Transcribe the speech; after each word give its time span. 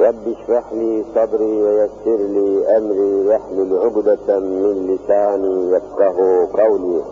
رب 0.00 0.28
اشرح 0.28 0.72
لي 0.72 1.04
صدري 1.14 1.62
ويسر 1.62 2.16
لي 2.16 2.76
أمري 2.76 3.28
واحلل 3.28 3.78
عقدة 3.78 4.40
من 4.40 4.86
لساني 4.86 5.70
يفقه 5.70 6.48
قولي. 6.52 7.02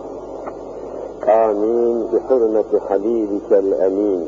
آمين. 1.27 2.07
بحرمة 2.13 2.79
حبيبك 2.89 3.51
الأمين. 3.51 4.27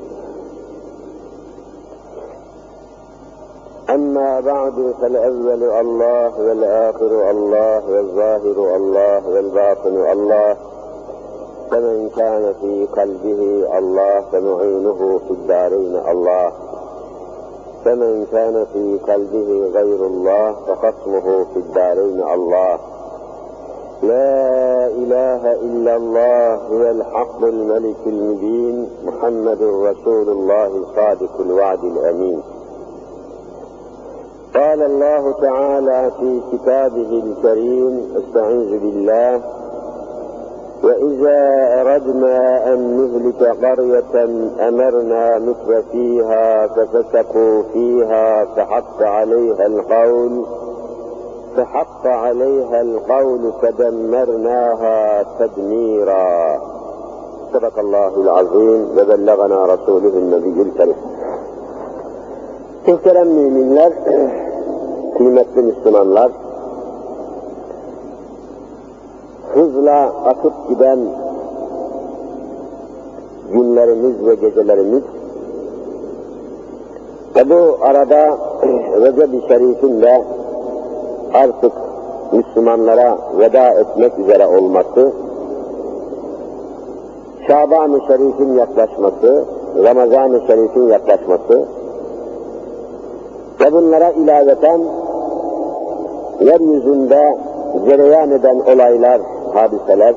أما 3.89 4.39
بعد 4.39 4.93
فالأول 5.01 5.63
الله 5.63 6.41
والآخر 6.41 7.29
الله 7.31 7.89
والظاهر 7.89 8.75
الله 8.75 9.29
والباطن 9.29 10.11
الله. 10.11 10.57
فمن 11.71 12.09
كان 12.09 12.53
في 12.61 12.85
قلبه 12.85 13.77
الله 13.77 14.21
فمعينه 14.31 15.19
في 15.27 15.31
الدارين 15.31 15.95
الله. 15.95 16.66
فمن 17.87 18.25
كان 18.31 18.65
في 18.73 18.99
قلبه 19.11 19.71
غير 19.79 20.05
الله 20.05 20.51
فخصمه 20.51 21.45
في 21.53 21.59
الدارين 21.59 22.23
الله. 22.33 22.79
لا 24.03 24.87
إله 24.87 25.51
إلا 25.51 25.95
الله 25.95 26.55
هو 26.55 26.91
الحق 26.91 27.43
الملك 27.43 28.01
المبين 28.05 28.89
محمد 29.03 29.61
رسول 29.61 30.29
الله 30.29 30.85
صادق 30.95 31.39
الوعد 31.39 31.83
الأمين. 31.83 32.41
قال 34.55 34.81
الله 34.83 35.31
تعالى 35.41 36.11
في 36.19 36.41
كتابه 36.51 37.23
الكريم 37.23 38.15
استعيذ 38.17 38.79
بالله 38.79 39.43
وإذا 40.83 41.39
أردنا 41.81 42.73
أن 42.73 42.79
نهلك 42.97 43.41
قرية 43.65 44.13
أمرنا 44.69 45.39
متر 45.39 45.81
فيها 45.91 46.67
ففسقوا 46.67 47.63
فيها 47.73 48.45
فحق 48.45 49.03
عليها 49.03 49.65
القول 49.65 50.45
فحق 51.57 52.07
عليها 52.07 52.81
القول 52.81 53.53
فدمرناها 53.61 55.25
تدميرا. 55.39 56.61
صدق 57.53 57.79
الله 57.79 58.21
العظيم. 58.21 58.81
وبلغنا 58.97 59.65
رسوله 59.65 60.13
النبي 60.23 60.61
الكريم. 60.61 60.99
Muhterem 62.87 63.27
müminler, 63.27 63.93
kıymetli 65.17 65.61
Müslümanlar, 65.61 66.31
hızla 69.67 70.13
akıp 70.25 70.69
giden 70.69 70.99
günlerimiz 73.51 74.25
ve 74.25 74.35
gecelerimiz 74.35 75.03
ve 77.35 77.49
bu 77.49 77.77
arada 77.81 78.37
Recep-i 79.01 79.47
Şerif'in 79.47 80.01
de 80.01 80.23
artık 81.33 81.73
Müslümanlara 82.31 83.17
veda 83.39 83.69
etmek 83.69 84.19
üzere 84.19 84.47
olması, 84.47 85.11
Şaban-ı 87.47 87.99
Şerif'in 88.07 88.53
yaklaşması, 88.53 89.45
Ramazan-ı 89.83 90.41
Şerif'in 90.47 90.87
yaklaşması 90.87 91.65
ve 93.61 93.73
bunlara 93.73 94.11
ilaveten 94.11 94.81
yeryüzünde 96.41 97.37
cereyan 97.85 98.31
eden 98.31 98.59
olaylar, 98.59 99.21
hadiseler, 99.53 100.15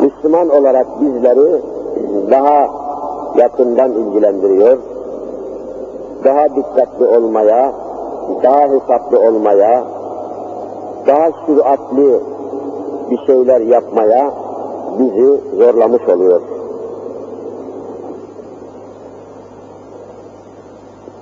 Müslüman 0.00 0.48
olarak 0.48 0.86
bizleri 1.00 1.62
daha 2.30 2.68
yakından 3.36 3.92
ilgilendiriyor, 3.92 4.78
daha 6.24 6.56
dikkatli 6.56 7.06
olmaya, 7.06 7.72
daha 8.42 8.60
hesaplı 8.60 9.20
olmaya, 9.20 9.84
daha 11.06 11.30
süratli 11.46 12.20
bir 13.10 13.26
şeyler 13.26 13.60
yapmaya 13.60 14.30
bizi 14.98 15.40
zorlamış 15.56 16.08
oluyor. 16.08 16.40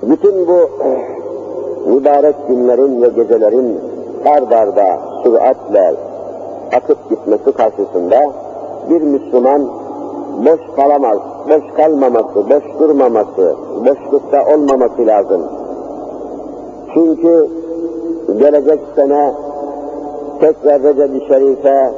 Bütün 0.03 0.47
bu 0.47 0.69
mübarek 1.89 2.35
günlerin 2.47 3.01
ve 3.01 3.07
gecelerin 3.07 3.79
ard 4.25 4.51
arda 4.51 4.99
süratle 5.23 5.93
akıp 6.77 7.09
gitmesi 7.09 7.51
karşısında 7.51 8.17
bir 8.89 9.01
Müslüman 9.01 9.67
boş 10.45 10.75
kalamaz, 10.75 11.17
boş 11.49 11.73
kalmaması, 11.77 12.35
boş 12.35 12.79
durmaması, 12.79 13.55
boşlukta 13.85 14.45
olmaması 14.55 15.07
lazım. 15.07 15.41
Çünkü 16.93 17.49
gelecek 18.39 18.79
sene 18.95 19.33
tekrar 20.39 20.83
Recep-i 20.83 21.27
Şerif'e 21.27 21.91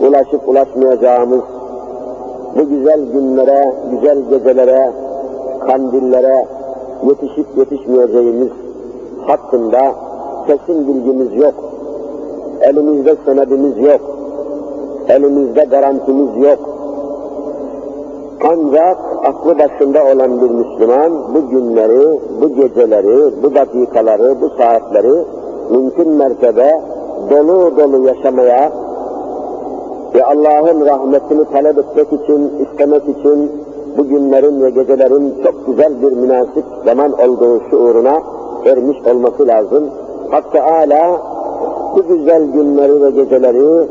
ulaşıp 0.00 0.48
ulaşmayacağımız 0.48 1.42
bu 2.56 2.68
güzel 2.68 3.12
günlere, 3.12 3.74
güzel 3.90 4.18
gecelere, 4.30 4.92
kandillere 5.66 6.46
yetişip 7.06 7.46
yetişmeyeceğimiz 7.56 8.50
hakkında 9.26 9.94
kesin 10.46 10.88
bilgimiz 10.88 11.34
yok. 11.34 11.67
Elimizde 12.60 13.16
senedimiz 13.24 13.78
yok. 13.78 14.00
Elimizde 15.08 15.64
garantimiz 15.64 16.36
yok. 16.36 16.58
Ancak 18.44 18.98
aklı 19.24 19.58
başında 19.58 20.04
olan 20.04 20.40
bir 20.40 20.50
Müslüman 20.50 21.34
bu 21.34 21.48
günleri, 21.48 22.20
bu 22.42 22.48
geceleri, 22.48 23.42
bu 23.42 23.54
dakikaları, 23.54 24.40
bu 24.40 24.48
saatleri 24.48 25.24
mümkün 25.70 26.08
mertebe 26.08 26.80
dolu 27.30 27.76
dolu 27.76 28.06
yaşamaya 28.06 28.72
ve 30.14 30.24
Allah'ın 30.24 30.86
rahmetini 30.86 31.44
talep 31.44 31.78
etmek 31.78 32.12
için, 32.12 32.52
istemek 32.58 33.02
için 33.02 33.52
bu 33.98 34.08
günlerin 34.08 34.62
ve 34.62 34.70
gecelerin 34.70 35.34
çok 35.44 35.66
güzel 35.66 36.02
bir 36.02 36.12
münasip 36.12 36.64
zaman 36.84 37.12
olduğu 37.12 37.60
şuuruna 37.70 38.22
ermiş 38.66 38.98
olması 39.06 39.46
lazım. 39.48 39.84
Hatta 40.30 40.66
hala 40.66 41.22
bu 41.96 42.02
güzel 42.08 42.44
günleri 42.44 43.02
ve 43.02 43.10
geceleri 43.10 43.88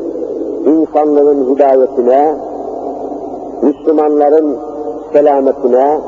insanlığın 0.66 1.54
hidayetine, 1.54 2.34
Müslümanların 3.62 4.56
selametine, 5.12 6.00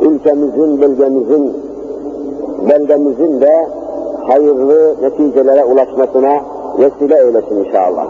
ülkemizin, 0.00 0.80
bölgemizin, 0.80 1.52
beldemizin 2.68 3.40
de 3.40 3.66
hayırlı 4.26 4.94
neticelere 5.02 5.64
ulaşmasına 5.64 6.40
vesile 6.78 7.18
eylesin 7.18 7.64
inşallah. 7.64 8.06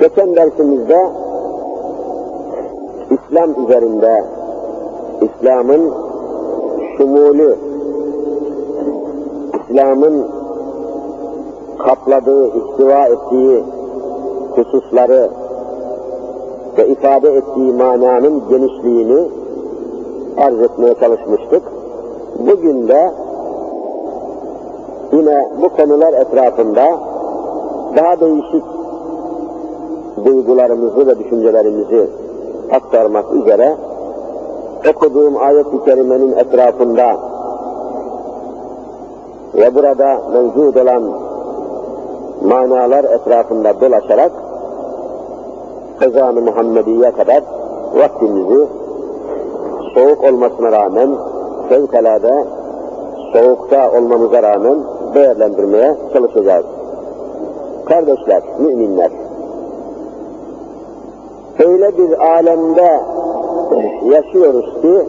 Geçen 0.00 0.36
dersimizde 0.36 1.06
İslam 3.10 3.64
üzerinde 3.64 4.24
İslam'ın 5.22 5.92
şumulü, 6.96 7.56
İslam'ın 9.72 10.26
kapladığı, 11.78 12.46
istiva 12.46 13.06
ettiği 13.06 13.64
hususları 14.56 15.30
ve 16.78 16.88
ifade 16.88 17.32
ettiği 17.32 17.72
mananın 17.72 18.42
genişliğini 18.48 19.28
arz 20.36 20.60
etmeye 20.60 20.94
çalışmıştık. 20.94 21.62
Bugün 22.38 22.88
de 22.88 23.10
yine 25.12 25.48
bu 25.62 25.68
konular 25.68 26.12
etrafında 26.12 26.86
daha 27.96 28.20
değişik 28.20 28.64
duygularımızı 30.24 31.06
ve 31.06 31.18
düşüncelerimizi 31.18 32.08
aktarmak 32.72 33.34
üzere 33.34 33.76
okuduğum 34.90 35.36
ayet-i 35.36 35.84
kerimenin 35.84 36.32
etrafında 36.32 37.31
ve 39.54 39.74
burada 39.74 40.20
mevcut 40.32 40.76
olan 40.76 41.02
manalar 42.44 43.04
etrafında 43.04 43.80
dolaşarak 43.80 44.32
ezan-ı 46.02 46.40
Muhammediye 46.40 47.10
kadar 47.10 47.42
vaktimizi 47.94 48.66
soğuk 49.94 50.24
olmasına 50.24 50.72
rağmen 50.72 51.10
fevkalade 51.68 52.44
soğukta 53.32 53.90
olmamıza 53.90 54.42
rağmen 54.42 54.78
değerlendirmeye 55.14 55.96
çalışacağız. 56.12 56.66
Kardeşler, 57.84 58.42
müminler, 58.58 59.10
öyle 61.58 61.98
bir 61.98 62.18
alemde 62.18 63.00
yaşıyoruz 64.04 64.82
ki 64.82 65.06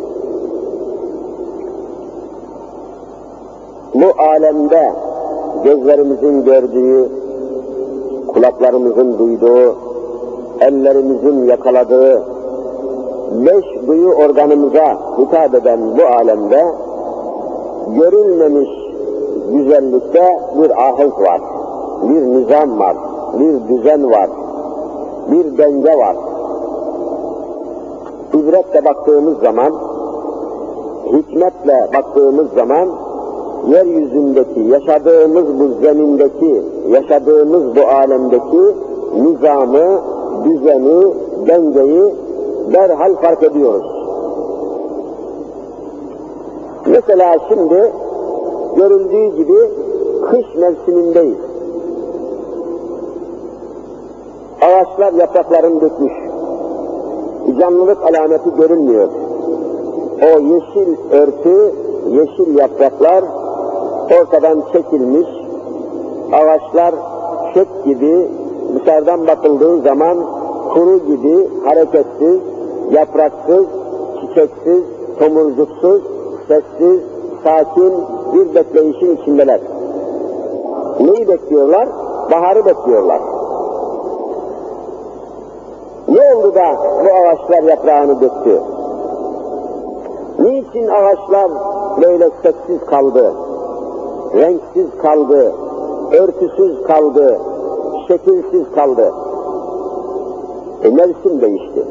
bu 4.04 4.22
alemde 4.22 4.94
gözlerimizin 5.64 6.46
gördüğü, 6.46 7.10
kulaklarımızın 8.34 9.20
duyduğu, 9.20 9.76
ellerimizin 10.60 11.46
yakaladığı, 11.46 12.24
beş 13.32 13.88
duyu 13.88 14.10
organımıza 14.10 14.98
hitap 15.18 15.56
eden 15.56 15.80
bu 15.98 16.04
alemde 16.04 16.66
görülmemiş 17.88 18.70
güzellikte 19.52 20.40
bir 20.62 20.84
ahenk 20.84 21.22
var, 21.22 21.42
bir 22.04 22.22
nizam 22.22 22.80
var, 22.80 22.98
bir 23.40 23.68
düzen 23.68 24.12
var, 24.12 24.30
bir 25.32 25.58
denge 25.58 25.98
var. 25.98 26.16
İbretle 28.34 28.86
baktığımız 28.86 29.40
zaman, 29.40 29.74
hikmetle 31.06 31.90
baktığımız 31.94 32.54
zaman, 32.54 32.90
yeryüzündeki, 33.68 34.60
yaşadığımız 34.60 35.60
bu 35.60 35.82
zemindeki, 35.82 36.62
yaşadığımız 36.90 37.76
bu 37.76 37.82
alemdeki 37.82 38.76
nizamı, 39.16 40.02
düzeni, 40.44 41.14
dengeyi 41.48 42.14
derhal 42.74 43.16
fark 43.16 43.44
ediyoruz. 43.44 43.94
Mesela 46.86 47.36
şimdi 47.50 47.92
görüldüğü 48.76 49.36
gibi 49.36 49.58
kış 50.30 50.56
mevsimindeyiz. 50.56 51.38
Ağaçlar 54.62 55.14
yapraklarını 55.14 55.82
dökmüş. 55.82 56.14
Canlılık 57.60 57.98
alameti 58.04 58.50
görünmüyor. 58.58 59.10
O 60.22 60.40
yeşil 60.40 60.96
örtü, 61.12 61.72
yeşil 62.10 62.58
yapraklar 62.58 63.24
ortadan 64.12 64.64
çekilmiş. 64.74 65.28
Ağaçlar 66.34 66.96
çöp 67.54 67.86
gibi 67.86 68.28
dışarıdan 68.76 69.28
bakıldığı 69.28 69.82
zaman 69.82 70.18
kuru 70.74 70.98
gibi 70.98 71.50
hareketsiz, 71.66 72.40
yapraksız, 72.92 73.66
çiçeksiz, 74.22 74.84
tomurcuksuz, 75.20 76.02
sessiz, 76.48 77.02
sakin 77.44 77.94
bir 78.34 78.56
bekleyişin 78.56 79.16
içindeler. 79.16 79.60
Neyi 81.00 81.28
bekliyorlar? 81.28 81.90
Baharı 82.32 82.66
bekliyorlar. 82.66 83.22
Ne 86.08 86.36
oldu 86.36 86.56
da 86.56 86.76
bu 87.06 87.14
ağaçlar 87.14 87.64
yaprağını 87.64 88.22
döktü? 88.22 88.62
Niçin 90.40 90.88
ağaçlar 90.88 91.52
böyle 92.02 92.30
sessiz 92.44 92.86
kaldı, 92.86 93.34
renksiz 94.34 94.98
kaldı, 95.02 95.54
örtüsüz 96.12 96.84
kaldı, 96.84 97.40
şekilsiz 98.08 98.72
kaldı? 98.76 99.14
E 100.84 100.90
mevsim 100.90 101.42
değişti. 101.42 101.86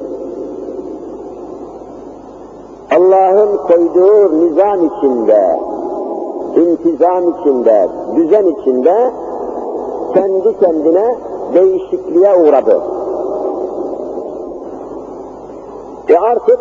Allah'ın 2.97 3.56
koyduğu 3.56 4.41
nizam 4.41 4.85
içinde, 4.85 5.59
intizam 6.56 7.31
içinde, 7.31 7.89
düzen 8.17 8.47
içinde 8.47 9.12
kendi 10.15 10.59
kendine 10.59 11.17
değişikliğe 11.55 12.37
uğradı. 12.37 12.81
Ve 16.09 16.19
artık 16.19 16.59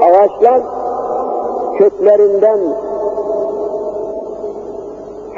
ağaçlar 0.00 0.62
köklerinden 1.78 2.58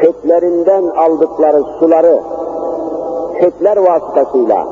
köklerinden 0.00 0.84
aldıkları 0.84 1.62
suları 1.78 2.20
kökler 3.40 3.76
vasıtasıyla 3.76 4.66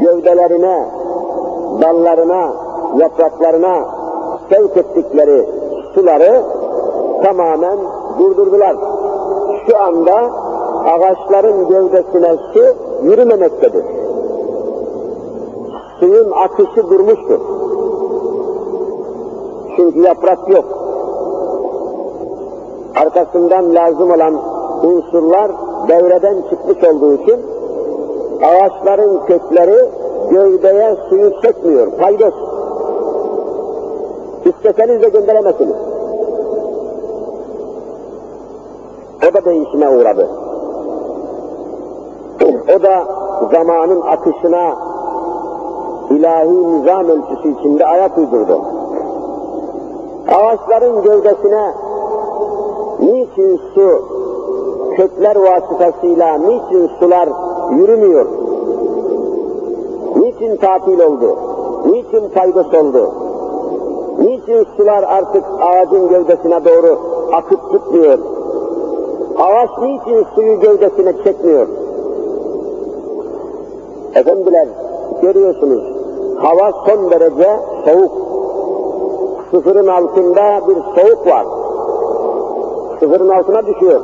gövdelerine, 0.00 0.88
dallarına, 1.82 2.52
yapraklarına 2.98 3.86
sevk 4.50 4.76
ettikleri 4.76 5.48
suları 5.94 6.42
tamamen 7.22 7.78
durdurdular. 8.18 8.76
Şu 9.66 9.78
anda 9.78 10.30
ağaçların 10.84 11.68
gövdesine 11.68 12.36
su 12.52 12.60
yürümemektedir. 13.02 13.84
Suyun 16.00 16.30
akışı 16.30 16.90
durmuştur. 16.90 17.40
Çünkü 19.76 20.00
yaprak 20.00 20.48
yok. 20.48 20.64
Arkasından 22.96 23.74
lazım 23.74 24.10
olan 24.10 24.34
unsurlar 24.84 25.50
devreden 25.88 26.36
çıkmış 26.50 26.84
olduğu 26.84 27.14
için 27.14 27.40
ağaçların 28.42 29.20
kökleri 29.26 29.88
gövdeye 30.30 30.96
suyu 31.08 31.32
çekmiyor, 31.42 31.90
paydos. 31.90 32.34
İsteseniz 34.44 35.02
de 35.02 35.08
gönderemezsiniz. 35.08 35.76
O 39.30 39.34
da 39.34 39.44
değişime 39.44 39.88
uğradı. 39.88 40.28
O 42.76 42.82
da 42.82 43.04
zamanın 43.52 44.00
akışına 44.00 44.74
ilahi 46.10 46.68
nizam 46.68 47.08
ölçüsü 47.08 47.60
içinde 47.60 47.86
ayak 47.86 48.18
uydurdu. 48.18 48.60
Ağaçların 50.28 51.02
gövdesine 51.02 51.74
niçin 53.02 53.60
su, 53.74 54.02
kökler 54.96 55.36
vasıtasıyla 55.36 56.38
niçin 56.38 56.90
sular 57.00 57.28
yürümüyor? 57.76 58.26
Niçin 60.16 60.56
tatil 60.56 61.00
oldu? 61.00 61.36
Niçin 61.86 62.28
faydası 62.28 62.78
oldu? 62.80 63.10
Niçin 64.18 64.66
sular 64.76 65.02
artık 65.02 65.44
ağacın 65.60 66.08
gövdesine 66.08 66.64
doğru 66.64 66.98
akıp 67.32 67.72
tutmuyor? 67.72 68.18
Ağaç 69.38 69.70
niçin 69.82 70.26
suyu 70.34 70.60
gövdesine 70.60 71.12
çekmiyor? 71.24 71.66
Efendiler, 74.14 74.68
görüyorsunuz, 75.22 75.82
hava 76.38 76.72
son 76.86 77.10
derece 77.10 77.60
soğuk. 77.84 78.12
Sıfırın 79.50 79.86
altında 79.86 80.60
bir 80.68 80.74
soğuk 80.74 81.26
var. 81.26 81.46
Sıfırın 83.02 83.28
altına 83.28 83.66
düşüyor. 83.66 84.00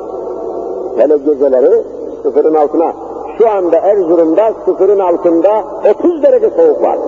Hele 0.97 1.17
geceleri 1.17 1.83
sıfırın 2.23 2.55
altına. 2.55 2.93
Şu 3.39 3.51
anda 3.51 3.77
Erzurum'da 3.77 4.53
sıfırın 4.65 4.99
altında 4.99 5.65
30 5.91 6.23
derece 6.23 6.51
soğuk 6.51 6.83
var. 6.83 6.99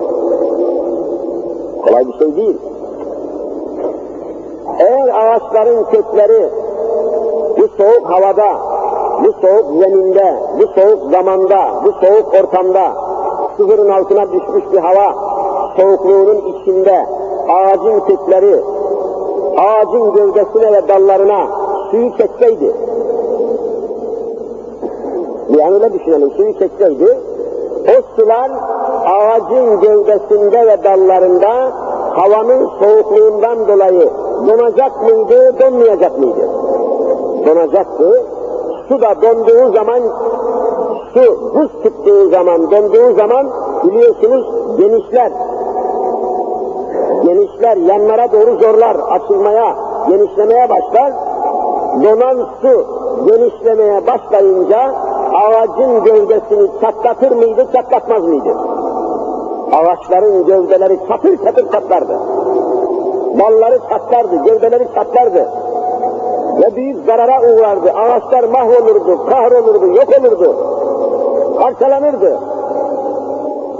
Kolay 1.85 2.07
bir 2.07 2.13
şey 2.13 2.35
değil. 2.35 2.57
Eğer 4.79 5.07
ağaçların 5.07 5.83
kökleri 5.83 6.49
bu 7.57 7.67
soğuk 7.77 8.09
havada, 8.09 8.47
bu 9.23 9.47
soğuk 9.47 9.83
zeminde, 9.83 10.35
bu 10.59 10.81
soğuk 10.81 11.11
zamanda, 11.11 11.69
bu 11.85 11.91
soğuk 11.91 12.33
ortamda 12.33 12.91
sıfırın 13.57 13.89
altına 13.89 14.31
düşmüş 14.31 14.63
bir 14.73 14.79
hava 14.79 15.15
soğukluğunun 15.77 16.37
içinde 16.37 17.05
ağacın 17.49 17.99
kökleri, 17.99 18.61
ağacın 19.57 20.13
gövdesine 20.13 20.73
ve 20.73 20.87
dallarına 20.87 21.60
suyu 21.91 22.17
çekseydi, 22.17 22.71
yani 25.59 25.73
öyle 25.73 25.93
düşünelim, 25.93 26.31
suyu 26.31 26.59
çekseydi, 26.59 27.17
o 27.87 28.01
sular 28.15 28.51
ağacın 29.05 29.81
gövdesinde 29.81 30.67
ve 30.67 30.83
dallarında 30.83 31.71
havanın 32.13 32.69
soğukluğundan 32.79 33.67
dolayı 33.67 34.09
donacak 34.47 35.01
mıydı, 35.03 35.59
donmayacak 35.59 36.19
mıydı? 36.19 36.49
Donacaktı. 37.45 38.23
Su 38.87 39.01
da 39.01 39.21
donduğu 39.21 39.73
zaman, 39.73 40.01
su 41.13 41.53
buz 41.55 41.83
tuttuğu 41.83 42.29
zaman, 42.29 42.71
donduğu 42.71 43.13
zaman 43.13 43.47
biliyorsunuz 43.83 44.45
genişler. 44.77 45.31
Genişler, 47.25 47.77
yanlara 47.77 48.31
doğru 48.31 48.55
zorlar, 48.59 48.97
açılmaya, 49.11 49.75
genişlemeye 50.09 50.69
başlar. 50.69 51.13
Donan 51.91 52.47
su 52.61 52.85
genişlemeye 53.25 54.07
başlayınca 54.07 54.93
ağacın 55.33 56.03
gövdesini 56.03 56.67
çatlatır 56.81 57.31
mıydı, 57.31 57.67
çatlatmaz 57.73 58.23
mıydı? 58.23 58.57
Ağaçların 59.71 60.45
gövdeleri 60.45 60.99
çatır 61.07 61.37
çatır 61.37 61.71
çatlardı. 61.71 62.19
Malları 63.37 63.79
çatlardı, 63.89 64.35
gövdeleri 64.45 64.87
çatlardı. 64.95 65.49
Ve 66.61 66.75
büyük 66.75 67.05
zarara 67.05 67.41
uğrardı. 67.41 67.91
Ağaçlar 67.91 68.43
mahvolurdu, 68.43 69.25
kahrolurdu, 69.29 69.87
yok 69.87 70.07
olurdu. 70.19 70.55
Parçalanırdı. 71.59 72.39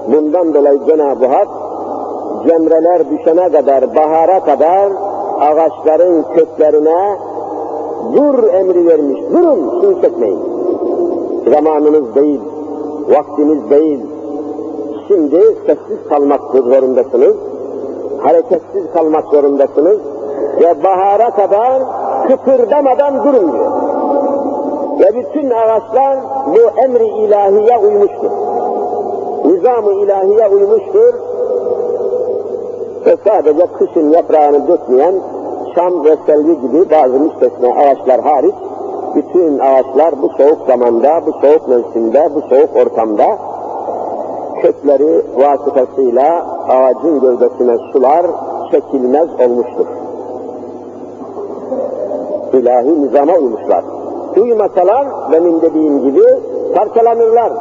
Bundan 0.08 0.54
dolayı 0.54 0.80
Cenab-ı 0.86 1.26
Hak 1.26 1.48
cemreler 2.48 3.10
düşene 3.10 3.52
kadar, 3.52 3.96
bahara 3.96 4.40
kadar 4.40 4.92
ağaçların 5.40 6.26
köklerine 6.36 7.18
dur 8.14 8.44
emri 8.44 8.88
vermiş. 8.88 9.22
Durun, 9.32 9.82
suyu 9.82 10.02
çekmeyin. 10.02 10.40
Zamanınız 11.54 12.16
değil, 12.16 12.42
vaktiniz 13.10 13.70
değil. 13.70 14.00
Şimdi 15.08 15.42
sessiz 15.66 16.08
kalmak 16.10 16.42
zorundasınız. 16.52 17.36
Hareketsiz 18.20 18.92
kalmak 18.94 19.26
zorundasınız. 19.26 20.00
Ve 20.62 20.84
bahara 20.84 21.30
kadar 21.30 21.84
kıpırdamadan 22.28 23.24
durun 23.24 23.54
diyor. 23.54 23.72
Ve 25.00 25.16
bütün 25.16 25.50
ağaçlar 25.50 26.18
bu 26.48 26.82
emri 26.82 27.08
ilahiye 27.08 27.78
uymuştur. 27.78 28.32
Nizam-ı 29.46 29.92
ilahiye 29.92 30.48
uymuştur. 30.48 31.14
Ve 33.06 33.16
sadece 33.28 33.66
kışın 33.78 34.10
yaprağını 34.10 34.68
dökmeyen 34.68 35.14
çam 35.76 36.06
ve 36.06 36.16
gibi 36.62 36.90
bazı 36.92 37.20
müstesna 37.20 37.68
ağaçlar 37.68 38.22
hariç 38.22 38.56
bütün 39.16 39.60
ağaçlar 39.60 40.22
bu 40.22 40.30
soğuk 40.30 40.68
zamanda, 40.68 41.22
bu 41.26 41.32
soğuk 41.32 41.68
mevsimde, 41.68 42.30
bu 42.36 42.42
soğuk 42.42 42.76
ortamda 42.76 43.38
kökleri 44.62 45.22
vasıtasıyla 45.38 46.46
ağacın 46.70 47.20
gövdesine 47.20 47.78
sular 47.92 48.26
çekilmez 48.72 49.30
olmuştur. 49.40 49.86
İlahi 52.54 53.04
nizama 53.04 53.34
uymuşlar. 53.34 53.84
Uymasalar 54.38 55.08
benim 55.32 55.62
dediğim 55.62 56.02
gibi 56.04 56.24
parçalanırlar. 56.76 57.52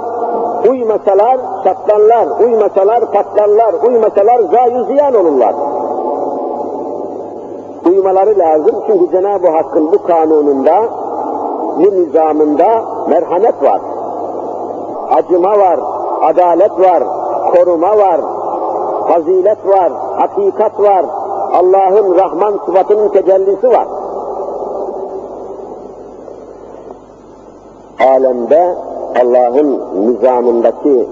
Uymasalar 0.68 1.40
çatlarlar, 1.64 2.40
uymasalar 2.44 3.12
patlarlar, 3.12 3.74
uymasalar 3.88 4.40
zayi 4.40 4.84
ziyan 4.86 5.14
olurlar. 5.14 5.54
Uymaları 7.86 8.38
lazım 8.38 8.76
çünkü 8.86 9.10
Cenab-ı 9.10 9.48
Hakk'ın 9.48 9.92
bu 9.92 10.02
kanununda, 10.02 10.84
bu 11.76 11.90
nizamında 11.90 12.84
merhamet 13.08 13.62
var. 13.62 13.80
Acıma 15.10 15.58
var, 15.58 15.80
adalet 16.22 16.80
var, 16.80 17.02
koruma 17.54 17.98
var, 17.98 18.20
fazilet 19.08 19.66
var, 19.66 19.92
hakikat 20.16 20.80
var, 20.80 21.04
Allah'ın 21.52 22.14
Rahman 22.16 22.60
sıfatının 22.66 23.08
tecellisi 23.08 23.68
var. 23.68 23.86
Alemde 28.00 28.74
Allah'ın 29.22 29.80
nizamındaki 30.06 31.08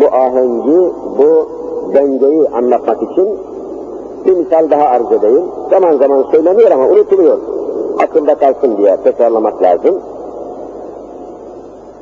bu 0.00 0.16
ahengi, 0.16 0.92
bu 1.18 1.48
dengeyi 1.94 2.48
anlatmak 2.48 3.02
için 3.02 3.38
bir 4.26 4.36
misal 4.36 4.70
daha 4.70 4.84
arz 4.84 5.12
edeyim. 5.12 5.44
Zaman 5.70 5.96
zaman 5.96 6.24
söyleniyor 6.30 6.70
ama 6.70 6.86
unutuluyor. 6.86 7.38
Akılda 8.02 8.34
kalsın 8.34 8.76
diye 8.76 8.96
tekrarlamak 8.96 9.62
lazım. 9.62 10.00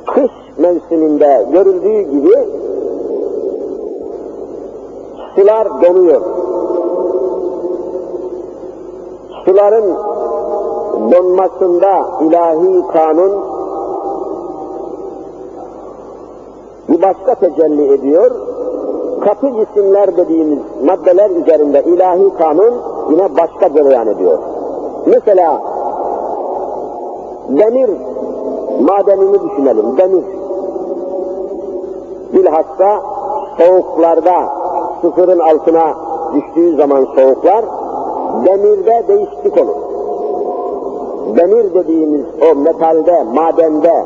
Kış 0.07 0.31
mevsiminde 0.57 1.47
görüldüğü 1.51 2.01
gibi 2.01 2.35
sular 5.35 5.81
donuyor. 5.81 6.21
Suların 9.45 9.97
donmasında 11.11 12.05
ilahi 12.21 12.87
kanun 12.93 13.31
bir 16.89 17.01
başka 17.01 17.35
tecelli 17.35 17.93
ediyor. 17.93 18.31
Katı 19.21 19.47
isimler 19.47 20.17
dediğimiz 20.17 20.59
maddeler 20.83 21.29
üzerinde 21.29 21.83
ilahi 21.83 22.33
kanun 22.37 22.73
yine 23.09 23.37
başka 23.37 23.73
cereyan 23.73 24.07
ediyor. 24.07 24.39
Mesela 25.05 25.61
demir 27.49 27.89
madenini 28.81 29.49
düşünelim, 29.49 29.97
demir. 29.97 30.23
Bilhassa 32.33 33.01
soğuklarda 33.57 34.49
sıfırın 35.01 35.39
altına 35.39 35.93
düştüğü 36.33 36.75
zaman 36.75 37.07
soğuklar 37.15 37.65
demirde 38.45 39.03
değişiklik 39.07 39.57
olur. 39.57 39.75
Demir 41.37 41.73
dediğimiz 41.73 42.25
o 42.51 42.55
metalde, 42.55 43.23
madende, 43.33 44.05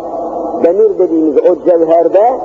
demir 0.63 0.99
dediğimiz 0.99 1.37
o 1.37 1.55
cevherde 1.65 2.39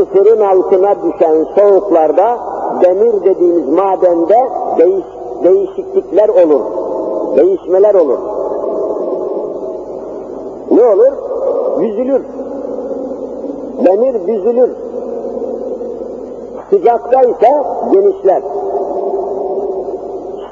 sıfırın 0.00 0.40
altına 0.40 0.94
düşen 1.02 1.46
soğuklarda 1.56 2.38
demir 2.82 3.24
dediğimiz 3.24 3.68
madende 3.68 4.48
değiş, 4.78 5.04
değişiklikler 5.44 6.28
olur. 6.28 6.60
Değişmeler 7.36 7.94
olur. 7.94 8.18
Ne 10.70 10.84
olur? 10.84 11.12
Büzülür. 11.80 12.22
Demir 13.86 14.26
büzülür. 14.26 14.70
Sıcakta 16.70 17.22
ise 17.22 17.62
genişler. 17.92 18.42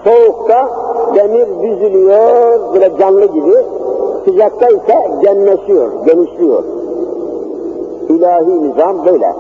Soğukta 0.05 0.69
demir 1.15 1.63
büzülüyor, 1.63 2.75
böyle 2.75 2.99
canlı 2.99 3.27
gibi. 3.27 3.55
Sıcakta 4.25 4.69
ise 4.69 5.11
genleşiyor, 5.23 5.91
genişliyor. 6.07 6.78
İlahi 8.09 8.63
nizam 8.63 9.07
böyle. 9.07 9.35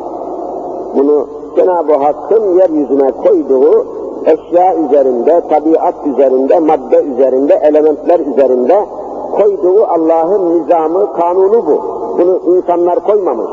Bunu 0.97 1.27
Cenab-ı 1.57 1.93
Hakk'ın 1.93 2.55
yeryüzüne 2.55 3.13
koyduğu 3.13 3.87
eşya 4.25 4.75
üzerinde, 4.77 5.43
tabiat 5.49 6.07
üzerinde, 6.07 6.59
madde 6.59 7.03
üzerinde, 7.03 7.55
elementler 7.55 8.21
üzerinde 8.21 8.87
koyduğu 9.33 9.85
Allah'ın 9.85 10.61
nizamı, 10.61 11.13
kanunu 11.13 11.67
bu. 11.67 11.81
Bunu 12.19 12.57
insanlar 12.57 13.01
koymamış. 13.01 13.51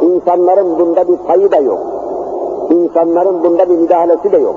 İnsanların 0.00 0.78
bunda 0.78 1.08
bir 1.08 1.16
payı 1.16 1.52
da 1.52 1.56
yok. 1.56 1.78
İnsanların 2.70 3.44
bunda 3.44 3.68
bir 3.68 3.78
müdahalesi 3.78 4.32
de 4.32 4.38
yok. 4.38 4.54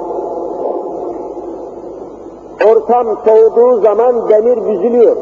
Ortam 2.72 3.08
soğuduğu 3.26 3.82
zaman 3.82 4.30
demir 4.30 4.58
büzülüyor. 4.68 5.16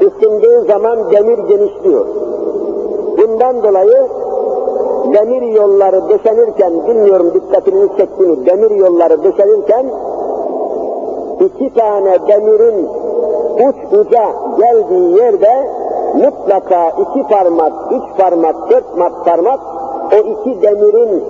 Isındığı 0.00 0.64
zaman 0.64 0.98
demir 1.10 1.38
genişliyor. 1.38 2.06
Bundan 3.18 3.62
dolayı 3.62 4.06
demir 5.14 5.42
yolları 5.42 6.08
döşenirken, 6.08 6.72
bilmiyorum 6.88 7.30
dikkatinizi 7.34 7.96
çektiğini, 7.96 8.46
demir 8.46 8.70
yolları 8.70 9.24
döşenirken 9.24 9.86
iki 11.40 11.74
tane 11.74 12.18
demirin 12.28 12.88
uç 13.68 13.76
uca 13.92 14.24
geldiği 14.58 15.16
yerde 15.16 15.68
mutlaka 16.14 16.90
iki 16.90 17.28
parmak, 17.28 17.72
üç 17.92 18.18
parmak, 18.18 18.70
dört 18.70 19.24
parmak 19.24 19.60
o 20.12 20.16
iki 20.16 20.62
demirin 20.62 21.24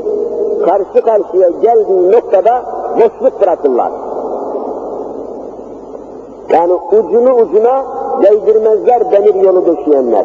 karşı 0.64 1.05
karşıya 1.05 1.49
geldiği 1.62 2.12
noktada 2.12 2.62
boşluk 2.95 3.40
bırakırlar. 3.40 3.93
Yani 6.52 6.73
ucunu 6.73 7.35
ucuna 7.35 7.85
değdirmezler 8.23 9.12
demir 9.12 9.35
yolu 9.35 9.66
döşeyenler. 9.66 10.25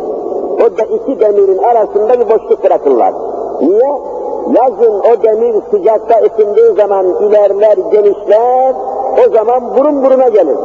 O 0.62 0.78
da 0.78 0.84
iki 0.84 1.20
demirin 1.20 1.58
arasında 1.58 2.20
bir 2.20 2.30
boşluk 2.30 2.64
bırakırlar. 2.64 3.14
Niye? 3.62 3.92
Yazın 4.48 5.00
o 5.00 5.24
demir 5.24 5.56
sıcakta 5.72 6.16
ısındığı 6.16 6.74
zaman 6.74 7.06
ilerler, 7.06 7.78
genişler, 7.92 8.74
o 9.26 9.32
zaman 9.34 9.78
burun 9.78 10.04
buruna 10.04 10.28
gelir. 10.28 10.58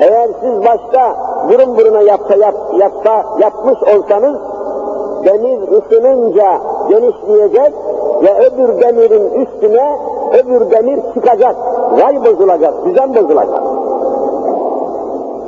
Eğer 0.00 0.28
siz 0.40 0.64
başta 0.64 1.16
burun 1.48 1.76
buruna 1.76 2.00
yapsa, 2.00 2.34
yap, 2.34 2.54
yapsa, 2.78 3.24
yapmış 3.40 3.78
olsanız, 3.82 4.36
demir 5.24 5.58
ısınınca 5.62 6.60
genişleyecek 6.88 7.72
ve 8.22 8.46
öbür 8.46 8.80
demirin 8.80 9.30
üstüne 9.30 9.98
öbür 10.32 10.70
demir 10.70 11.00
çıkacak. 11.14 11.56
Ray 12.00 12.24
bozulacak, 12.24 12.74
düzen 12.84 13.14
bozulacak. 13.14 13.62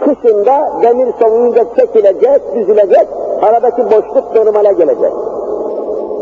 Kışında 0.00 0.72
demir 0.82 1.12
soğuyunca 1.20 1.64
çekilecek, 1.76 2.54
düzülecek, 2.54 3.08
aradaki 3.42 3.84
boşluk 3.84 4.34
normale 4.34 4.72
gelecek. 4.72 5.12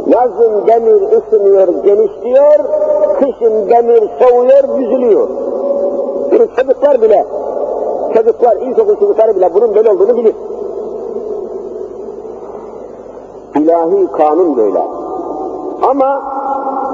Yazın 0.06 0.66
demir 0.66 1.02
ısınıyor, 1.02 1.68
genişliyor, 1.68 2.58
kışın 3.18 3.68
demir 3.68 4.10
soğuyor, 4.20 4.78
büzülüyor. 4.78 5.28
Bunu 6.30 6.56
çocuklar 6.56 7.02
bile, 7.02 7.26
çocuklar, 8.14 8.56
ilkokul 8.56 8.96
çocukları 8.96 9.36
bile 9.36 9.54
bunun 9.54 9.74
böyle 9.74 9.90
olduğunu 9.90 10.16
bilir. 10.16 10.34
İlahi 13.56 14.06
kanun 14.12 14.56
böyle. 14.56 14.82
Ama 15.82 16.22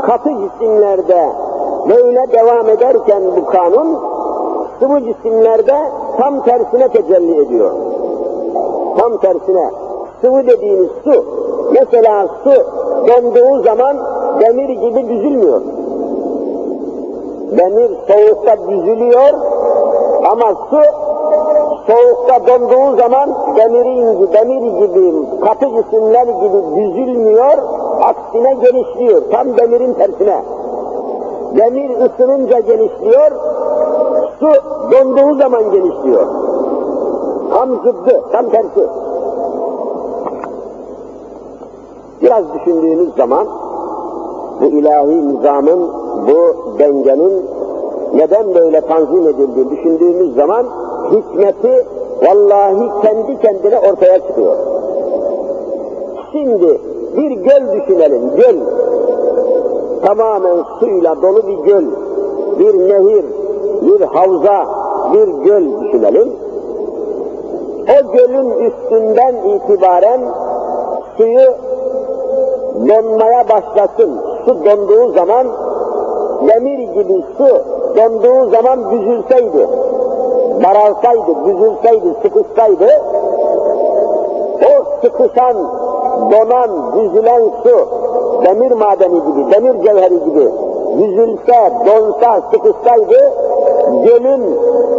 katı 0.07 0.31
cisimlerde 0.31 1.29
böyle 1.89 2.33
devam 2.33 2.69
ederken 2.69 3.23
bu 3.37 3.47
kanun, 3.47 3.99
sıvı 4.81 5.01
cisimlerde 5.05 5.77
tam 6.19 6.43
tersine 6.43 6.89
tecelli 6.89 7.43
ediyor. 7.43 7.71
Tam 8.99 9.17
tersine. 9.17 9.82
Sıvı 10.23 10.47
dediğimiz 10.47 10.91
su, 11.05 11.25
mesela 11.73 12.27
su 12.45 12.51
donduğu 13.09 13.63
zaman 13.63 13.97
demir 14.41 14.69
gibi 14.69 15.09
düzülmüyor. 15.09 15.61
Demir 17.59 17.91
soğukta 18.09 18.57
düzülüyor 18.69 19.33
ama 20.31 20.55
su 20.71 20.83
soğukta 21.87 22.47
donduğu 22.47 22.97
zaman 22.97 23.31
demirin 23.57 24.33
demir 24.33 24.87
gibi, 24.87 25.13
katı 25.45 25.67
cisimler 25.67 26.27
gibi 26.27 26.77
düzülmüyor, 26.77 27.59
aksine 28.03 28.55
genişliyor, 28.55 29.23
tam 29.33 29.59
demirin 29.59 29.95
tersine. 29.95 30.43
Demir 31.57 31.91
ısınınca 31.91 32.59
genişliyor, 32.59 33.31
su 34.41 34.49
donduğu 34.93 35.39
zaman 35.39 35.71
genişliyor. 35.71 36.27
Tam 37.53 37.69
zıddı, 37.71 38.23
tam 38.33 38.51
tersi. 38.51 39.02
Biraz 42.33 42.55
düşündüğünüz 42.55 43.15
zaman 43.17 43.47
bu 44.61 44.65
ilahi 44.65 45.29
nizamın, 45.29 45.91
bu 46.29 46.55
dengenin 46.79 47.47
neden 48.15 48.55
böyle 48.55 48.81
tanzim 48.81 49.29
edildiğini 49.29 49.71
düşündüğümüz 49.71 50.35
zaman 50.35 50.67
hikmeti 51.11 51.87
vallahi 52.23 53.03
kendi 53.03 53.41
kendine 53.41 53.79
ortaya 53.79 54.19
çıkıyor. 54.19 54.57
Şimdi 56.33 56.81
bir 57.17 57.31
göl 57.31 57.73
düşünelim, 57.73 58.37
göl. 58.37 58.57
Tamamen 60.07 60.65
suyla 60.81 61.23
dolu 61.23 61.47
bir 61.47 61.59
göl, 61.59 61.85
bir 62.59 62.79
nehir, 62.79 63.25
bir 63.83 64.01
havza, 64.01 64.67
bir 65.13 65.45
göl 65.45 65.65
düşünelim. 65.81 66.33
O 67.83 68.13
gölün 68.13 68.51
üstünden 68.51 69.35
itibaren 69.35 70.21
suyu 71.17 71.72
donmaya 72.75 73.49
başlasın. 73.49 74.21
Su 74.45 74.65
donduğu 74.65 75.13
zaman 75.13 75.47
demir 76.49 76.79
gibi 76.79 77.25
su 77.39 77.49
donduğu 77.97 78.51
zaman 78.51 78.91
büzülseydi, 78.91 79.69
daralsaydı, 80.63 81.47
büzülseydi, 81.47 82.15
sıkışsaydı, 82.23 82.89
o 84.63 84.85
sıkışan, 85.03 85.57
donan, 86.31 86.93
büzülen 86.93 87.43
su, 87.63 87.89
demir 88.45 88.71
madeni 88.71 89.21
gibi, 89.25 89.53
demir 89.53 89.85
cevheri 89.85 90.25
gibi 90.25 90.49
büzülse, 90.99 91.73
donsa, 91.87 92.41
sıkışsaydı, 92.53 93.33
gölün 94.05 94.59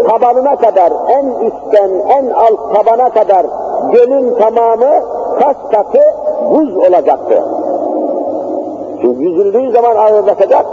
tabanına 0.09 0.55
kadar, 0.55 0.93
en 1.09 1.25
üstten 1.25 1.91
en 2.09 2.29
alt 2.29 2.75
tabana 2.75 3.09
kadar 3.09 3.45
gölün 3.91 4.35
tamamı 4.35 4.89
kaç 5.39 5.57
katı 5.71 5.99
buz 6.51 6.77
olacaktı. 6.77 7.43
Yüzüldüğü 9.03 9.72
zaman 9.72 9.95
ağırlaşacak, 9.95 10.65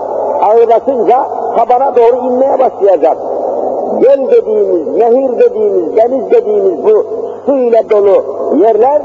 ağırlaşınca 0.42 1.26
tabana 1.56 1.96
doğru 1.96 2.16
inmeye 2.16 2.58
başlayacak. 2.58 3.16
Göl 4.00 4.30
dediğimiz, 4.30 4.86
nehir 4.96 5.38
dediğimiz, 5.38 5.96
deniz 5.96 6.30
dediğimiz 6.30 6.84
bu 6.84 7.04
su 7.46 7.56
ile 7.56 7.90
dolu 7.90 8.24
yerler 8.56 9.02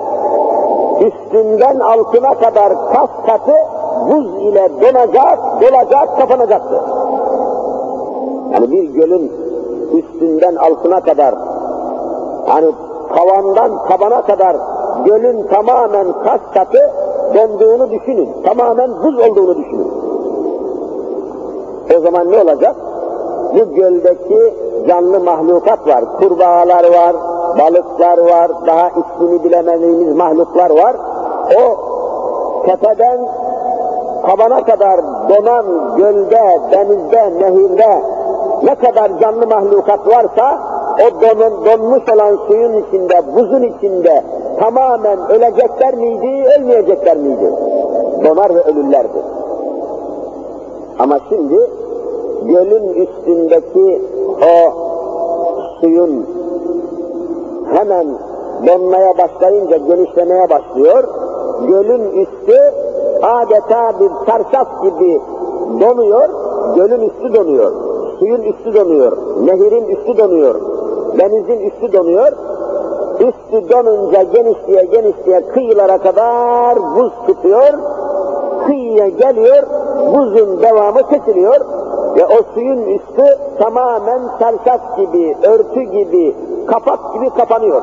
üstünden 1.02 1.80
altına 1.80 2.34
kadar 2.34 2.74
kas 2.94 3.10
katı 3.28 3.54
buz 4.10 4.26
ile 4.42 4.68
donacak, 4.82 5.40
dolacak, 5.62 6.18
kapanacaktı. 6.18 6.82
Yani 8.54 8.72
bir 8.72 8.84
gölün 8.84 9.32
üstünden 9.94 10.56
altına 10.56 11.02
kadar, 11.02 11.36
hani 12.48 12.72
tavandan 13.16 13.72
tabana 13.88 14.22
kadar 14.22 14.56
gölün 15.06 15.48
tamamen 15.48 16.08
kas 16.24 16.42
katı 16.54 16.92
donduğunu 17.34 17.92
düşünün. 17.92 18.30
Tamamen 18.46 18.90
buz 19.04 19.20
olduğunu 19.20 19.58
düşünün. 19.58 19.92
O 21.98 22.00
zaman 22.00 22.32
ne 22.32 22.38
olacak? 22.38 22.76
Bu 23.54 23.76
göldeki 23.76 24.54
canlı 24.88 25.20
mahlukat 25.20 25.88
var. 25.88 26.04
Kurbağalar 26.20 26.84
var, 26.84 27.16
balıklar 27.60 28.18
var, 28.18 28.52
daha 28.68 28.90
ismini 28.90 29.44
bilemediğimiz 29.44 30.16
mahluklar 30.16 30.70
var. 30.70 30.96
O 31.58 31.78
tepeden 32.66 33.20
tabana 34.26 34.64
kadar 34.64 35.00
donan 35.30 35.66
gölde, 35.98 36.60
denizde, 36.72 37.34
nehirde 37.40 38.02
ne 38.64 38.76
kadar 38.76 39.20
canlı 39.20 39.48
mahlukat 39.48 40.08
varsa 40.08 40.60
o 40.96 41.22
donun, 41.22 41.66
donmuş 41.66 42.10
olan 42.10 42.40
suyun 42.48 42.84
içinde, 42.84 43.36
buzun 43.36 43.64
içinde 43.64 44.24
tamamen 44.60 45.20
ölecekler 45.30 45.96
miydi, 45.96 46.46
ölmeyecekler 46.60 47.18
miydi? 47.18 47.54
Donar 48.26 48.56
ve 48.56 48.62
ölürlerdi. 48.62 49.20
Ama 51.00 51.20
şimdi 51.30 51.60
gölün 52.44 52.90
üstündeki 52.90 54.02
o 54.42 54.74
suyun 55.82 56.26
hemen 57.74 58.08
donmaya 58.68 59.18
başlayınca 59.18 59.78
genişlemeye 59.78 60.50
başlıyor. 60.50 61.04
Gölün 61.68 62.12
üstü 62.12 62.58
adeta 63.22 64.00
bir 64.00 64.10
çarşaf 64.26 64.84
gibi 64.84 65.22
donuyor, 65.82 66.30
gölün 66.76 67.10
üstü 67.10 67.34
donuyor, 67.34 67.72
suyun 68.20 68.42
üstü 68.42 68.74
donuyor, 68.74 69.18
nehirin 69.46 69.88
üstü 69.88 70.18
donuyor, 70.18 70.56
denizin 71.20 71.60
üstü 71.60 71.94
donuyor, 71.94 72.32
üstü 73.20 73.70
donunca 73.70 74.24
genişliğe 74.24 74.84
genişliğe 74.84 75.48
kıyılara 75.48 75.98
kadar 75.98 76.78
buz 76.96 77.12
tutuyor, 77.28 77.74
kıyıya 78.66 79.08
geliyor, 79.08 79.64
buzun 80.14 80.62
devamı 80.62 81.10
kesiliyor 81.10 81.60
ve 82.18 82.26
o 82.26 82.54
suyun 82.54 82.82
üstü 82.82 83.38
tamamen 83.60 84.22
çarşaf 84.40 84.98
gibi, 84.98 85.38
örtü 85.44 85.82
gibi, 85.82 86.36
kapak 86.68 87.14
gibi 87.14 87.30
kapanıyor. 87.30 87.82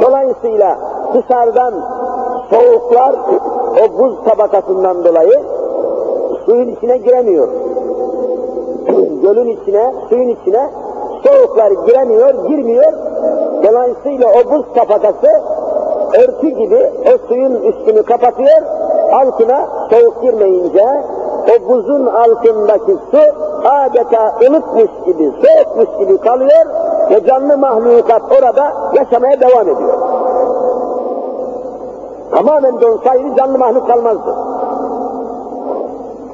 Dolayısıyla 0.00 0.78
dışarıdan 1.14 1.74
soğuklar 2.50 3.14
o 3.84 3.98
buz 3.98 4.24
tabakasından 4.24 5.04
dolayı 5.04 5.42
suyun 6.46 6.68
içine 6.68 6.96
giremiyor. 6.96 7.48
Gölün 9.22 9.48
içine, 9.48 9.94
suyun 10.08 10.28
içine 10.28 10.70
soğuklar 11.26 11.70
giremiyor, 11.86 12.48
girmiyor. 12.48 12.92
Dolayısıyla 13.64 14.28
o 14.28 14.50
buz 14.50 14.64
tabakası 14.74 15.28
örtü 16.14 16.48
gibi 16.48 16.90
o 17.14 17.28
suyun 17.28 17.62
üstünü 17.62 18.02
kapatıyor, 18.02 18.62
altına 19.12 19.68
soğuk 19.90 20.22
girmeyince 20.22 20.84
o 21.48 21.68
buzun 21.68 22.06
altındaki 22.06 22.92
su 23.10 23.20
adeta 23.64 24.34
ılıtmış 24.48 24.90
gibi, 25.06 25.32
soğukmuş 25.42 25.98
gibi 25.98 26.18
kalıyor 26.18 26.66
ve 27.10 27.26
canlı 27.26 27.58
mahlukat 27.58 28.22
orada 28.38 28.72
yaşamaya 28.94 29.40
devam 29.40 29.68
ediyor. 29.68 29.94
Tamamen 32.30 32.80
donsaydı 32.80 33.36
canlı 33.36 33.58
mahluk 33.58 33.86
kalmazdı. 33.86 34.34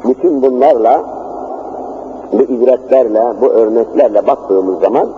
Bütün 0.04 0.42
bunlarla, 0.42 1.00
bu 2.32 2.42
ibretlerle, 2.42 3.34
bu 3.40 3.46
örneklerle 3.46 4.26
baktığımız 4.26 4.80
zaman 4.80 5.08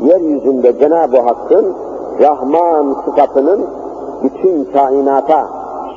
yeryüzünde 0.00 0.78
Cenab-ı 0.78 1.20
Hakk'ın 1.20 1.74
Rahman 2.20 2.96
sıfatının 3.04 3.60
bütün 4.22 4.64
kainata 4.64 5.46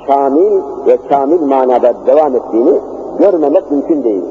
şamil 0.07 0.61
ve 0.87 0.97
kamil 1.09 1.41
manada 1.41 1.93
devam 2.07 2.35
ettiğini 2.35 2.79
görmemek 3.19 3.71
mümkün 3.71 4.03
değil. 4.03 4.23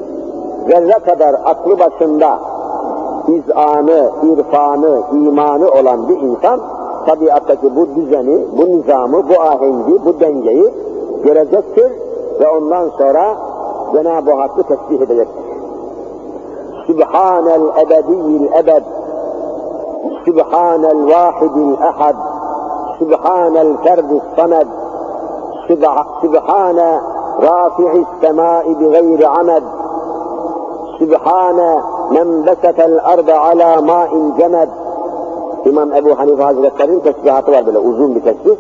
Zerre 0.68 0.98
kadar 0.98 1.34
aklı 1.44 1.78
başında 1.78 2.38
izanı, 3.28 4.10
irfanı, 4.22 5.02
imanı 5.12 5.68
olan 5.68 6.08
bir 6.08 6.20
insan 6.20 6.60
tabiattaki 7.06 7.76
bu 7.76 7.86
düzeni, 7.96 8.44
bu 8.58 8.62
nizamı, 8.62 9.28
bu 9.28 9.40
ahengi, 9.40 10.04
bu 10.04 10.20
dengeyi 10.20 10.74
görecektir 11.24 11.92
ve 12.40 12.48
ondan 12.48 12.88
sonra 12.98 13.36
Cenab-ı 13.92 14.30
Hakk'ı 14.30 14.62
tesbih 14.62 15.00
edecektir. 15.00 15.44
Sübhanel 16.86 17.62
ebediyyil 17.82 18.52
ebed 18.52 18.82
Vahidil 21.10 21.74
ehad 21.90 22.16
Sübhanel 22.98 23.72
ferdis 23.84 24.26
samed 24.36 24.68
Sübhane 26.20 26.90
rafi'is 27.42 28.10
semai 28.20 28.72
bi 28.80 28.86
gayri 28.94 29.26
amed 29.28 29.64
Sübhane 30.98 31.70
men 32.14 32.28
besetel 32.46 33.00
arda 33.12 33.36
ala 33.40 33.70
ma'in 33.80 34.36
cemed 34.38 34.70
İmam 35.64 35.92
Ebu 35.92 36.18
Hanife 36.18 36.42
Hazretleri'nin 36.42 37.00
tesbihatı 37.00 37.52
var 37.52 37.66
böyle 37.66 37.78
uzun 37.78 38.14
bir 38.14 38.20
tesbih. 38.20 38.56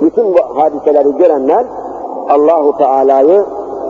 Bütün 0.00 0.34
bu 0.34 0.38
hadiseleri 0.60 1.16
görenler 1.16 1.66
Allahu 2.28 2.76
Teala'yı 2.76 3.44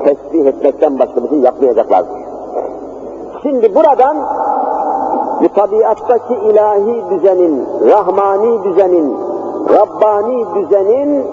tesbih 0.05 0.47
etmekten 0.47 0.99
başka 0.99 1.23
bir 1.23 1.29
şey 1.29 1.39
yapmayacaklardır. 1.39 2.19
Şimdi 3.43 3.75
buradan 3.75 4.17
bu 5.43 5.49
tabiattaki 5.49 6.35
ilahi 6.35 7.05
düzenin, 7.11 7.67
rahmani 7.91 8.65
düzenin, 8.65 9.17
Rabbani 9.69 10.47
düzenin 10.55 11.25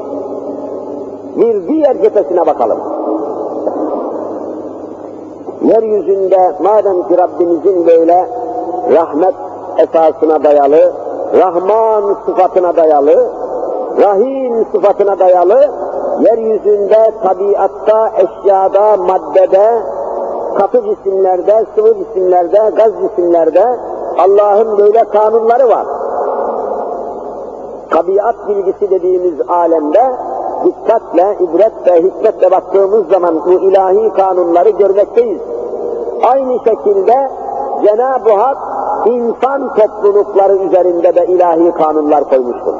bir 1.35 1.67
diğer 1.67 2.01
cephesine 2.01 2.45
bakalım. 2.45 2.79
Yeryüzünde 5.61 6.51
madem 6.63 7.07
ki 7.07 7.17
Rabbimizin 7.17 7.87
böyle 7.87 8.27
rahmet 8.91 9.35
esasına 9.77 10.43
dayalı, 10.43 10.93
Rahman 11.33 12.15
sıfatına 12.25 12.75
dayalı, 12.75 13.29
Rahim 14.01 14.65
sıfatına 14.71 15.19
dayalı, 15.19 15.71
yeryüzünde, 16.21 17.11
tabiatta, 17.23 18.11
eşyada, 18.17 18.97
maddede, 18.97 19.81
katı 20.57 20.83
cisimlerde, 20.83 21.65
sıvı 21.75 21.95
cisimlerde, 21.97 22.71
gaz 22.75 22.91
cisimlerde 23.01 23.77
Allah'ın 24.17 24.77
böyle 24.77 25.03
kanunları 25.03 25.69
var. 25.69 25.85
Tabiat 27.89 28.47
bilgisi 28.47 28.89
dediğimiz 28.89 29.33
alemde 29.47 30.11
dikkatle, 30.65 31.37
ibretle, 31.39 32.03
hikmetle 32.03 32.51
baktığımız 32.51 33.07
zaman 33.07 33.45
bu 33.45 33.51
ilahi 33.51 34.13
kanunları 34.13 34.69
görmekteyiz. 34.69 35.41
Aynı 36.23 36.59
şekilde 36.59 37.29
Cenab-ı 37.85 38.33
Hak 38.33 38.57
insan 39.05 39.73
toplulukları 39.75 40.55
üzerinde 40.55 41.15
de 41.15 41.25
ilahi 41.25 41.71
kanunlar 41.71 42.29
koymuştur. 42.29 42.73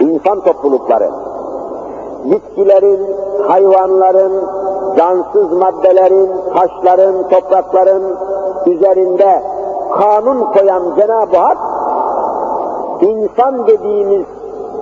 İnsan 0.00 0.40
toplulukları, 0.40 1.10
bitkilerin, 2.24 3.06
hayvanların, 3.48 4.32
cansız 4.96 5.52
maddelerin, 5.52 6.30
taşların, 6.54 7.28
toprakların 7.28 8.02
üzerinde 8.66 9.42
kanun 9.98 10.44
koyan 10.44 10.82
Cenab-ı 10.98 11.36
Hak, 11.36 11.58
insan 13.00 13.66
dediğimiz 13.66 14.24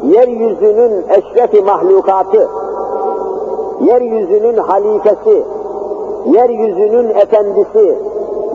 yeryüzünün 0.02 1.04
eşrefi 1.08 1.62
mahlukatı, 1.62 2.48
yeryüzünün 3.80 4.56
halifesi, 4.56 5.44
yeryüzünün 6.26 7.08
efendisi, 7.08 7.98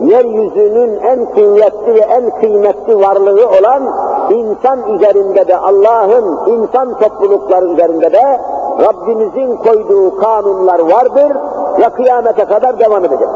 yeryüzünün 0.00 1.00
en 1.00 1.24
kuvvetli 1.24 1.94
ve 1.94 2.00
en 2.00 2.40
kıymetli 2.40 3.00
varlığı 3.00 3.48
olan 3.48 3.82
insan 4.30 4.94
üzerinde 4.94 5.48
de 5.48 5.56
Allah'ın 5.56 6.38
insan 6.46 6.98
toplulukları 6.98 7.66
üzerinde 7.66 8.12
de 8.12 8.40
Rabbimizin 8.80 9.56
koyduğu 9.56 10.16
kanunlar 10.16 10.78
vardır 10.78 11.36
ve 11.78 11.88
kıyamete 11.88 12.44
kadar 12.44 12.78
devam 12.78 13.04
edecek. 13.04 13.28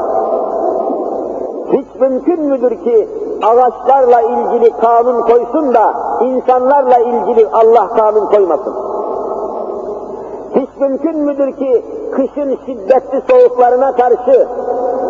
Hiç 1.73 2.01
mümkün 2.01 2.41
müdür 2.45 2.71
ki 2.71 3.09
ağaçlarla 3.43 4.21
ilgili 4.21 4.71
kanun 4.81 5.23
koysun 5.23 5.75
da 5.75 5.95
insanlarla 6.21 6.99
ilgili 6.99 7.49
Allah 7.53 7.89
kanun 7.89 8.27
koymasın? 8.27 8.75
Hiç 10.55 10.69
mümkün 10.81 11.19
müdür 11.19 11.53
ki 11.53 11.85
kışın 12.13 12.59
şiddetli 12.67 13.23
soğuklarına 13.31 13.93
karşı 13.93 14.49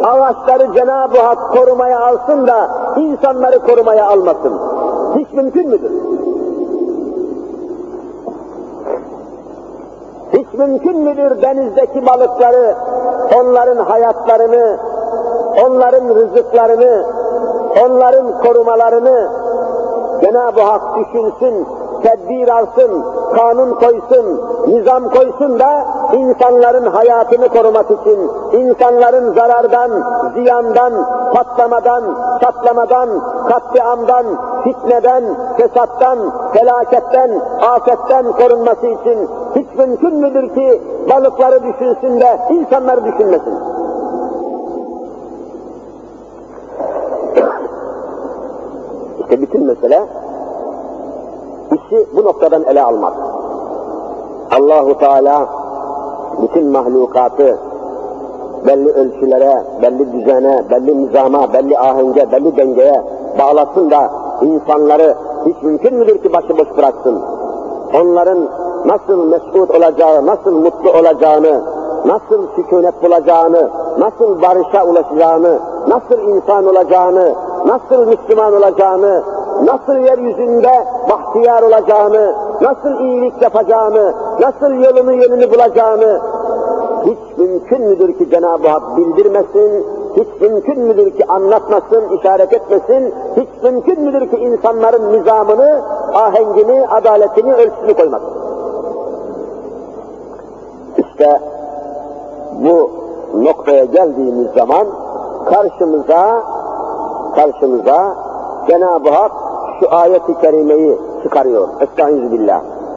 ağaçları 0.05 0.73
Cenab-ı 0.75 1.19
Hak 1.19 1.53
korumaya 1.53 2.01
alsın 2.01 2.47
da 2.47 2.71
insanları 2.97 3.59
korumaya 3.59 4.09
almasın? 4.09 4.61
Hiç 5.17 5.33
mümkün 5.33 5.69
müdür? 5.69 5.91
Mümkün 10.61 10.99
müdür 10.99 11.43
denizdeki 11.43 12.07
balıkları, 12.07 12.75
onların 13.39 13.85
hayatlarını, 13.85 14.79
onların 15.67 16.15
rızıklarını, 16.15 17.05
onların 17.85 18.39
korumalarını 18.39 19.29
Cenab-ı 20.21 20.61
Hak 20.61 20.83
düşünsün, 20.99 21.67
tedbir 22.03 22.49
alsın, 22.49 23.05
kanun 23.37 23.75
koysun, 23.75 24.41
nizam 24.67 25.09
koysun 25.09 25.59
da 25.59 25.85
insanların 26.13 26.87
hayatını 26.87 27.49
korumak 27.49 27.91
için, 27.91 28.31
insanların 28.53 29.35
zarardan, 29.35 29.91
ziyandan, 30.35 30.93
patlamadan, 31.35 32.05
çatlamadan, 32.41 33.09
katliamdan, 33.49 34.27
fitneden, 34.65 35.25
fesattan, 35.57 36.19
felaketten, 36.53 37.31
afetten 37.63 38.33
korunması 38.33 38.87
için 38.87 39.29
hiç 39.55 39.67
mümkün 39.79 40.17
müdür 40.17 40.55
ki 40.55 40.83
balıkları 41.11 41.63
düşünsün 41.63 42.21
de 42.21 42.39
insanları 42.51 43.05
düşünmesin? 43.05 43.55
İşte 49.21 49.43
bütün 49.43 49.67
mesele 49.67 50.07
işi 51.91 52.07
bu 52.17 52.25
noktadan 52.25 52.63
ele 52.63 52.83
almak. 52.83 53.13
Allahu 54.59 54.99
Teala 54.99 55.49
bütün 56.43 56.67
mahlukatı 56.67 57.59
belli 58.67 58.93
ölçülere, 58.93 59.65
belli 59.83 60.13
düzene, 60.13 60.65
belli 60.71 61.03
nizama, 61.03 61.53
belli 61.53 61.79
ahenge, 61.79 62.33
belli 62.33 62.57
dengeye 62.57 63.05
bağlasın 63.39 63.91
da 63.91 64.11
insanları 64.43 65.15
hiç 65.47 65.63
mümkün 65.63 65.95
müdür 65.95 66.19
ki 66.19 66.33
başıboş 66.33 66.77
bıraksın? 66.77 67.23
Onların 67.95 68.49
nasıl 68.85 69.29
mesut 69.29 69.71
olacağı, 69.71 70.27
nasıl 70.27 70.53
mutlu 70.53 70.91
olacağını, 70.91 71.63
nasıl 72.07 72.47
sükunet 72.57 73.03
bulacağını, 73.03 73.71
nasıl 73.99 74.43
barışa 74.43 74.85
ulaşacağını, 74.87 75.59
nasıl 75.89 76.19
insan 76.29 76.67
olacağını, 76.67 77.35
nasıl 77.67 78.07
Müslüman 78.07 78.55
olacağını, 78.55 79.23
nasıl 79.65 79.95
yeryüzünde 79.95 80.87
bahtiyar 81.11 81.63
olacağını, 81.63 82.35
nasıl 82.61 83.01
iyilik 83.01 83.43
yapacağını, 83.43 84.15
nasıl 84.41 84.75
yolunu 84.75 85.13
yönünü 85.13 85.51
bulacağını 85.55 86.21
hiç 87.05 87.39
mümkün 87.39 87.83
müdür 87.83 88.19
ki 88.19 88.31
Cenab-ı 88.31 88.69
Hak 88.69 88.97
bildirmesin, 88.97 89.87
hiç 90.17 90.41
mümkün 90.41 90.81
müdür 90.81 91.11
ki 91.11 91.27
anlatmasın, 91.29 92.09
işaret 92.19 92.53
etmesin, 92.53 93.15
hiç 93.37 93.49
mümkün 93.63 94.01
müdür 94.01 94.31
ki 94.31 94.37
insanların 94.37 95.13
nizamını, 95.13 95.83
ahengini, 96.15 96.89
adaletini, 96.89 97.55
ölçüsünü 97.55 97.95
koymasın. 97.95 98.31
İşte 100.99 101.41
bu 102.65 102.91
noktaya 103.35 103.85
geldiğimiz 103.85 104.51
zaman 104.51 104.87
karşımıza 105.45 106.43
karşımıza 107.35 108.15
Cenab-ı 108.69 109.11
Hak 109.11 109.33
şu 109.81 109.95
ayet-i 109.95 110.41
kerimeyi 110.41 110.99
çıkarıyor. 111.23 111.69
Estaizu. 111.81 112.37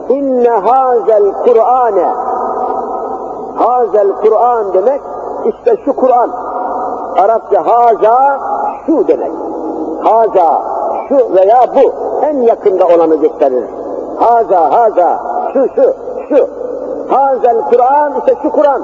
İnne 0.08 0.48
hazel 0.48 1.32
Kur'ane 1.44 2.06
Hazel 3.56 4.12
Kur'an 4.22 4.74
demek 4.74 5.00
işte 5.44 5.76
şu 5.84 5.96
Kur'an. 5.96 6.30
Arapça 7.18 7.66
haza 7.66 8.40
şu 8.86 9.08
demek. 9.08 9.32
Haza 10.02 10.62
şu 11.08 11.34
veya 11.34 11.66
bu 11.74 11.92
en 12.26 12.42
yakında 12.42 12.86
olanı 12.86 13.14
gösterir. 13.14 13.64
Haza 14.18 14.72
haza 14.72 15.18
şu 15.52 15.68
şu 15.74 15.94
şu. 16.28 16.48
Hazel 17.08 17.60
Kur'an 17.70 18.12
işte 18.18 18.34
şu 18.42 18.50
Kur'an. 18.50 18.82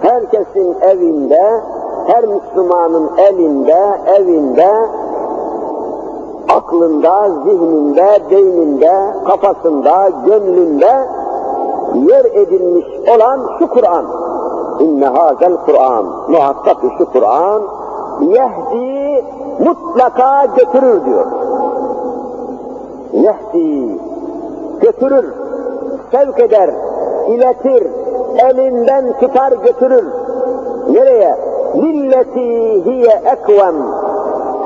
Herkesin 0.00 0.76
evinde, 0.80 1.60
her 2.06 2.24
Müslümanın 2.24 3.10
elinde, 3.16 4.00
evinde, 4.16 4.68
aklında, 6.68 7.28
zihninde, 7.44 8.20
beyninde, 8.30 8.92
kafasında, 9.26 10.08
gönlünde 10.26 11.08
yer 11.94 12.24
edilmiş 12.24 12.86
olan 13.08 13.40
şu 13.58 13.68
Kur'an. 13.68 14.04
İnne 14.80 15.06
hazel 15.06 15.56
Kur'an. 15.66 16.04
Muhakkak 16.28 16.76
şu 16.98 17.12
Kur'an 17.12 17.62
yehdi 18.20 19.24
mutlaka 19.58 20.46
götürür 20.56 21.04
diyor. 21.04 21.26
Yehdi 23.12 23.98
götürür, 24.80 25.34
sevk 26.10 26.40
eder, 26.40 26.70
iletir, 27.28 27.86
elinden 28.38 29.12
tutar 29.20 29.52
götürür. 29.52 30.04
Nereye? 30.90 31.36
Milleti 31.74 32.84
hiye 32.84 33.22
ekvem. 33.24 33.74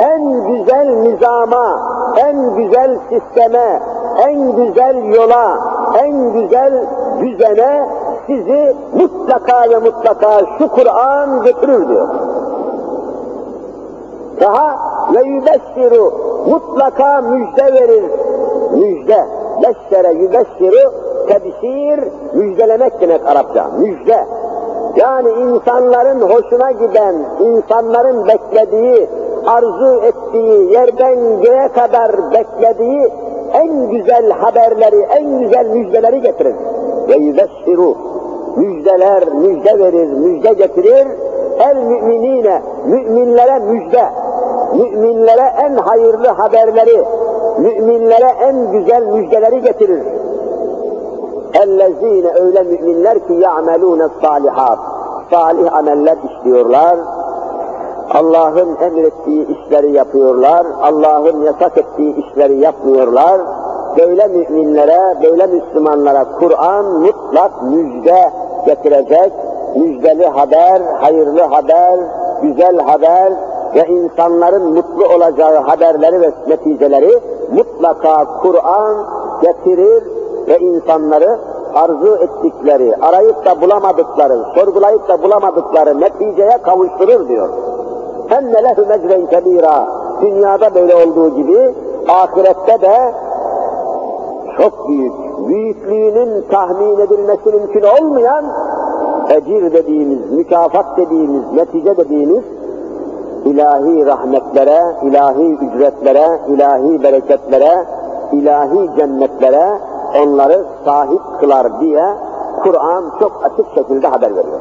En 0.00 0.46
güzel 0.46 0.86
nizama, 0.86 1.91
en 2.16 2.54
güzel 2.54 2.98
sisteme, 3.08 3.80
en 4.28 4.56
güzel 4.56 5.04
yola, 5.04 5.58
en 6.02 6.32
güzel 6.32 6.86
düzene 7.20 7.88
sizi 8.26 8.76
mutlaka 8.94 9.70
ve 9.70 9.78
mutlaka 9.78 10.40
şu 10.58 10.68
Kur'an 10.68 11.42
götürür 11.42 11.88
diyor. 11.88 12.08
Daha 14.40 14.76
ve 15.14 15.22
yübeşşiru 15.22 16.12
mutlaka 16.50 17.20
müjde 17.20 17.72
verir. 17.72 18.04
Müjde. 18.72 19.26
Beşşere 19.62 20.12
yübeşşiru 20.12 20.92
Tebşir, 21.28 22.00
müjdelemek 22.34 23.00
demek 23.00 23.26
Arapça, 23.26 23.70
müjde. 23.78 24.26
Yani 24.96 25.30
insanların 25.30 26.20
hoşuna 26.20 26.70
giden, 26.70 27.14
insanların 27.40 28.28
beklediği, 28.28 29.08
arzu 29.46 30.02
ettiği, 30.02 30.72
yerden 30.72 31.40
göğe 31.40 31.68
kadar 31.68 32.32
beklediği 32.32 33.08
en 33.52 33.90
güzel 33.90 34.30
haberleri, 34.30 35.00
en 35.00 35.38
güzel 35.40 35.66
müjdeleri 35.66 36.20
getirir. 36.20 36.54
Ve 37.08 37.14
yübessiru, 37.14 37.96
müjdeler, 38.56 39.28
müjde 39.28 39.78
verir, 39.78 40.12
müjde 40.12 40.52
getirir. 40.52 41.06
El 41.58 41.76
müminine, 41.76 42.62
müminlere 42.86 43.58
müjde, 43.58 44.04
müminlere 44.74 45.52
en 45.64 45.76
hayırlı 45.76 46.28
haberleri, 46.28 47.04
müminlere 47.58 48.32
en 48.42 48.72
güzel 48.72 49.02
müjdeleri 49.02 49.62
getirir. 49.62 50.02
Ellezine 51.62 52.32
öyle 52.34 52.62
müminler 52.62 53.26
ki 53.26 53.32
ya'melûne 53.32 54.08
salihat, 54.22 54.78
salih 55.30 55.74
ameller 55.74 56.16
işliyorlar, 56.30 56.96
Allah'ın 58.14 58.76
emrettiği 58.80 59.46
işleri 59.46 59.92
yapıyorlar, 59.92 60.66
Allah'ın 60.82 61.42
yasak 61.42 61.78
ettiği 61.78 62.16
işleri 62.16 62.58
yapmıyorlar. 62.58 63.40
Böyle 63.98 64.26
müminlere, 64.26 65.16
böyle 65.22 65.46
Müslümanlara 65.46 66.24
Kur'an 66.38 66.84
mutlak 66.84 67.62
müjde 67.62 68.30
getirecek, 68.66 69.32
müjdeli 69.76 70.26
haber, 70.26 70.80
hayırlı 71.00 71.42
haber, 71.42 71.98
güzel 72.42 72.78
haber 72.78 73.32
ve 73.74 73.86
insanların 73.86 74.74
mutlu 74.74 75.14
olacağı 75.14 75.56
haberleri 75.56 76.20
ve 76.20 76.30
neticeleri 76.48 77.20
mutlaka 77.52 78.24
Kur'an 78.24 79.06
getirir 79.42 80.02
ve 80.48 80.58
insanları 80.58 81.38
arzu 81.74 82.16
ettikleri, 82.16 82.96
arayıp 82.96 83.44
da 83.46 83.60
bulamadıkları, 83.60 84.44
sorgulayıp 84.54 85.08
da 85.08 85.22
bulamadıkları 85.22 86.00
neticeye 86.00 86.58
kavuşturur 86.62 87.28
diyor. 87.28 87.48
Hem 88.32 88.52
ne 88.52 88.62
lehu 88.62 88.86
mecren 88.88 89.26
kebira. 89.26 89.86
Dünyada 90.22 90.74
böyle 90.74 90.96
olduğu 90.96 91.36
gibi 91.36 91.74
ahirette 92.08 92.80
de 92.80 93.14
çok 94.56 94.88
büyük, 94.88 95.12
büyüklüğünün 95.48 96.44
tahmin 96.50 96.98
edilmesi 96.98 97.50
mümkün 97.50 97.82
olmayan 97.82 98.44
ecir 99.30 99.72
dediğimiz, 99.72 100.30
mükafat 100.30 100.96
dediğimiz, 100.96 101.52
netice 101.52 101.96
dediğimiz 101.96 102.44
ilahi 103.44 104.06
rahmetlere, 104.06 104.80
ilahi 105.02 105.54
ücretlere, 105.54 106.40
ilahi 106.48 107.02
bereketlere, 107.02 107.84
ilahi 108.32 108.90
cennetlere 108.96 109.78
onları 110.22 110.64
sahip 110.84 111.22
kılar 111.40 111.80
diye 111.80 112.04
Kur'an 112.62 113.04
çok 113.20 113.32
açık 113.44 113.74
şekilde 113.74 114.06
haber 114.08 114.30
veriyor. 114.30 114.60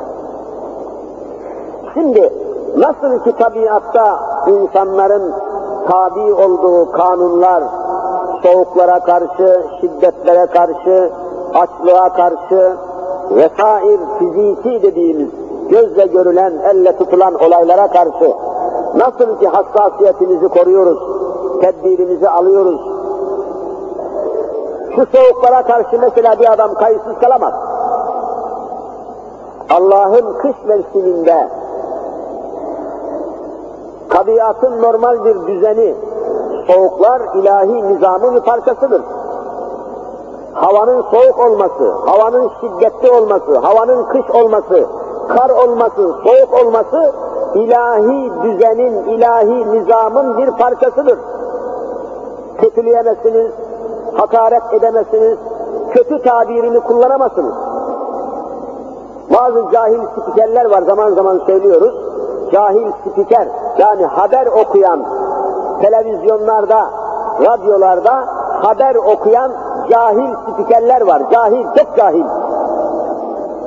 Şimdi 1.93 2.40
nasıl 2.77 3.23
ki 3.23 3.35
tabiatta 3.37 4.19
insanların 4.47 5.33
tabi 5.89 6.33
olduğu 6.33 6.91
kanunlar, 6.91 7.63
soğuklara 8.43 8.99
karşı, 8.99 9.63
şiddetlere 9.81 10.45
karşı, 10.45 11.11
açlığa 11.53 12.13
karşı 12.13 12.77
vesair 13.31 13.99
fiziki 14.19 14.81
dediğimiz 14.83 15.29
gözle 15.69 16.05
görülen, 16.05 16.53
elle 16.71 16.97
tutulan 16.97 17.33
olaylara 17.33 17.87
karşı 17.87 18.33
nasıl 18.95 19.39
ki 19.39 19.47
hassasiyetimizi 19.47 20.47
koruyoruz, 20.47 20.99
tedbirimizi 21.61 22.29
alıyoruz, 22.29 22.81
şu 24.95 25.05
soğuklara 25.17 25.63
karşı 25.63 25.99
mesela 25.99 26.39
bir 26.39 26.51
adam 26.51 26.73
kayıtsız 26.73 27.19
kalamaz. 27.21 27.53
Allah'ın 29.69 30.37
kış 30.37 30.55
mevsiminde 30.67 31.60
tabiatın 34.11 34.81
normal 34.81 35.25
bir 35.25 35.47
düzeni, 35.47 35.95
soğuklar 36.67 37.21
ilahi 37.35 37.93
nizamın 37.93 38.35
bir 38.35 38.41
parçasıdır. 38.41 39.01
Havanın 40.53 41.01
soğuk 41.01 41.39
olması, 41.39 41.91
havanın 41.91 42.51
şiddetli 42.61 43.11
olması, 43.11 43.57
havanın 43.57 44.03
kış 44.03 44.29
olması, 44.29 44.85
kar 45.27 45.49
olması, 45.49 46.15
soğuk 46.23 46.65
olması 46.65 47.13
ilahi 47.55 48.31
düzenin, 48.43 49.09
ilahi 49.09 49.73
nizamın 49.73 50.37
bir 50.37 50.51
parçasıdır. 50.51 51.19
Kötüleyemezsiniz, 52.57 53.51
hakaret 54.13 54.73
edemezsiniz, 54.73 55.37
kötü 55.91 56.21
tabirini 56.21 56.79
kullanamazsınız. 56.79 57.53
Bazı 59.33 59.71
cahil 59.71 59.99
spikerler 60.21 60.65
var 60.65 60.81
zaman 60.81 61.11
zaman 61.11 61.41
söylüyoruz. 61.45 62.10
Cahil 62.51 62.91
spiker 62.91 63.47
yani 63.77 64.05
haber 64.05 64.47
okuyan 64.47 65.05
televizyonlarda, 65.81 66.85
radyolarda 67.45 68.25
haber 68.61 68.95
okuyan 68.95 69.51
cahil 69.89 70.33
spikerler 70.47 71.01
var. 71.01 71.21
Cahil, 71.31 71.65
çok 71.77 71.97
cahil. 71.97 72.25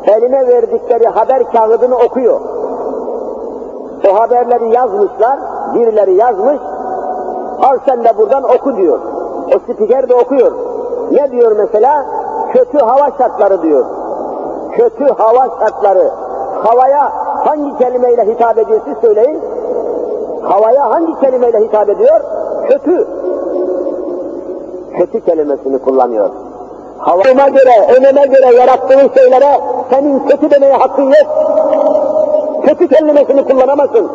Eline 0.06 0.48
verdikleri 0.48 1.08
haber 1.08 1.52
kağıdını 1.52 1.96
okuyor. 1.96 2.40
O 4.10 4.20
haberleri 4.20 4.74
yazmışlar, 4.74 5.38
birileri 5.74 6.14
yazmış, 6.14 6.60
al 7.62 7.78
sen 7.86 8.04
de 8.04 8.18
buradan 8.18 8.44
oku 8.44 8.76
diyor. 8.76 8.98
O 9.56 9.58
spiker 9.58 10.08
de 10.08 10.14
okuyor. 10.14 10.52
Ne 11.10 11.30
diyor 11.30 11.52
mesela? 11.56 12.06
Kötü 12.52 12.78
hava 12.78 13.10
şartları 13.18 13.62
diyor. 13.62 13.84
Kötü 14.72 15.04
hava 15.04 15.48
şartları. 15.60 16.10
Havaya 16.64 17.12
hangi 17.44 17.78
kelimeyle 17.78 18.22
hitap 18.26 18.58
ediyor 18.58 18.80
siz 18.84 18.94
söyleyin. 19.00 19.40
Havaya 20.42 20.90
hangi 20.90 21.20
kelimeyle 21.20 21.58
hitap 21.58 21.88
ediyor? 21.88 22.20
Kötü. 22.68 23.06
Kötü 24.98 25.20
kelimesini 25.20 25.78
kullanıyor. 25.78 26.30
Havama 26.98 27.48
göre, 27.48 27.86
öneme 27.98 28.26
göre 28.26 28.56
yarattığın 28.56 29.10
şeylere 29.14 29.60
senin 29.90 30.18
kötü 30.18 30.50
demeye 30.50 30.72
hakkın 30.72 31.02
yok. 31.02 31.26
Kötü 32.66 32.88
kelimesini 32.88 33.44
kullanamazsın. 33.44 34.10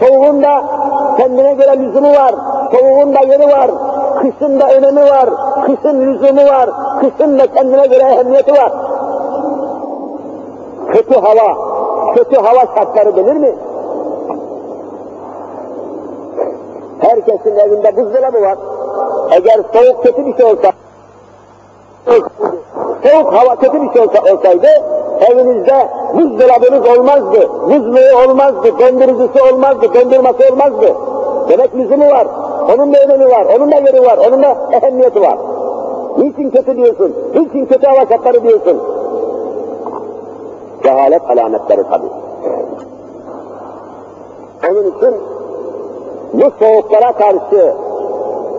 Soğuğunda 0.00 0.62
kendine 1.16 1.54
göre 1.54 1.78
lüzumu 1.78 2.12
var, 2.12 2.34
soğuğunda 2.72 3.20
yeri 3.20 3.48
var, 3.48 3.70
kışın 4.20 4.60
da 4.60 4.68
önemi 4.68 5.00
var, 5.00 5.30
kışın 5.66 6.00
lüzumu 6.00 6.44
var, 6.44 6.70
kışın 7.00 7.38
da 7.38 7.46
kendine 7.46 7.86
göre 7.86 8.02
ehemmiyeti 8.02 8.52
var. 8.52 8.72
Kötü 10.92 11.14
hava, 11.14 11.56
kötü 12.14 12.36
hava 12.36 12.60
şartları 12.74 13.16
bilir 13.16 13.36
mi? 13.36 13.54
Herkesin 17.00 17.56
evinde 17.56 17.96
buzdolabı 17.96 18.42
var. 18.42 18.58
Eğer 19.30 19.60
soğuk 19.72 20.02
kötü 20.02 20.26
bir 20.26 20.36
şey 20.36 20.46
olsa, 20.46 20.72
soğuk 23.04 23.32
hava 23.32 23.56
kötü 23.56 23.82
bir 23.82 23.92
şey 23.92 24.02
olsa, 24.02 24.34
olsaydı, 24.34 24.66
evinizde 25.30 25.88
buzdolabınız 26.14 26.98
olmazdı, 26.98 27.48
buzluğu 27.70 28.28
olmazdı, 28.28 28.78
dondurucusu 28.78 29.44
olmazdı, 29.52 29.94
dondurması 29.94 30.52
olmazdı. 30.52 30.94
Demek 31.48 31.76
lüzumu 31.76 32.10
var, 32.10 32.26
onun 32.74 32.94
da 32.94 32.98
önemi 32.98 33.30
var, 33.30 33.46
onun 33.56 33.72
da 33.72 33.76
yeri 33.76 34.02
var, 34.02 34.18
onun 34.28 34.42
da 34.42 34.56
ehemmiyeti 34.72 35.20
var. 35.20 35.38
Niçin 36.18 36.50
kötü 36.50 36.76
diyorsun? 36.76 37.16
Niçin 37.34 37.66
kötü 37.66 37.86
hava 37.86 38.06
şartları 38.06 38.42
diyorsun? 38.42 38.99
Cehalet 40.82 41.22
alametleri 41.30 41.82
tabi. 41.82 42.06
Onun 44.70 44.90
için 44.90 45.14
bu 46.32 46.50
soğuklara 46.58 47.12
karşı 47.12 47.74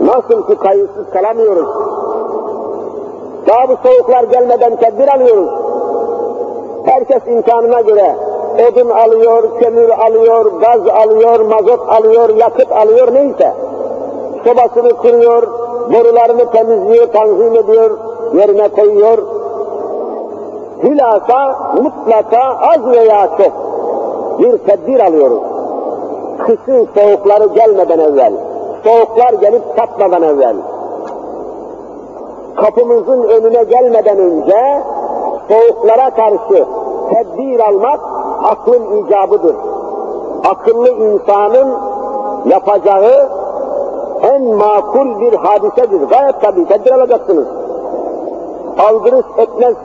nasıl 0.02 0.48
ki 0.48 0.56
kayıtsız 0.56 1.10
kalamıyoruz, 1.14 1.70
daha 3.48 3.70
bu 3.70 3.78
soğuklar 3.88 4.24
gelmeden 4.24 4.76
tedbir 4.76 5.08
alıyoruz. 5.08 5.50
Herkes 6.86 7.28
imkanına 7.28 7.82
göre 7.82 8.16
odun 8.70 8.90
alıyor, 8.90 9.60
kömür 9.60 9.90
alıyor, 9.90 10.46
gaz 10.46 10.88
alıyor, 10.88 11.40
mazot 11.40 11.90
alıyor, 11.90 12.30
yakıt 12.30 12.72
alıyor 12.72 13.14
neyse. 13.14 13.54
Sobasını 14.44 14.94
kuruyor, 14.94 15.48
borularını 15.94 16.52
temizliyor, 16.52 17.08
tanzim 17.08 17.56
ediyor, 17.56 17.98
yerine 18.34 18.68
koyuyor. 18.68 19.18
Hülasa 20.84 21.56
mutlaka 21.84 22.42
az 22.42 22.86
veya 22.86 23.30
çok 23.38 23.52
bir 24.40 24.58
tedbir 24.58 25.00
alıyoruz. 25.00 25.44
Kışın 26.38 26.88
soğukları 26.96 27.46
gelmeden 27.46 28.00
evvel, 28.00 28.34
soğuklar 28.84 29.34
gelip 29.34 29.78
tatmadan 29.78 30.24
evvel, 30.24 30.56
kapımızın 32.56 33.24
önüne 33.24 33.64
gelmeden 33.64 34.18
önce 34.18 34.84
soğuklara 35.50 36.10
karşı 36.10 36.66
tedbir 37.14 37.60
almak 37.60 38.00
aklın 38.44 39.06
icabıdır. 39.06 39.56
Akıllı 40.50 40.90
insanın 40.90 41.78
yapacağı 42.46 43.30
en 44.22 44.44
makul 44.44 45.20
bir 45.20 45.34
hadisedir. 45.34 46.02
Gayet 46.02 46.42
tabii 46.42 46.66
tedbir 46.68 46.92
alacaksınız. 46.92 47.48
aldırış 48.80 49.26
etmez 49.38 49.76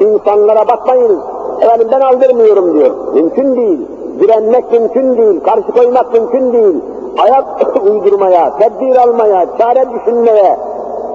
insanlara 0.00 0.68
bakmayınız. 0.68 1.18
Efendim 1.60 1.88
ben 1.92 2.00
aldırmıyorum 2.00 2.74
diyor. 2.74 3.14
Mümkün 3.14 3.56
değil. 3.56 3.86
Direnmek 4.20 4.72
mümkün 4.72 5.16
değil. 5.16 5.40
Karşı 5.40 5.72
koymak 5.72 6.12
mümkün 6.12 6.52
değil. 6.52 6.80
Ayak 7.18 7.44
uydurmaya, 7.82 8.58
tedbir 8.58 8.96
almaya, 8.96 9.46
çare 9.58 9.84
düşünmeye, 9.90 10.56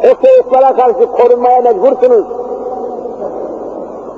o 0.04 0.28
soğuklara 0.28 0.76
karşı 0.76 1.12
korunmaya 1.12 1.62
mecbursunuz. 1.62 2.26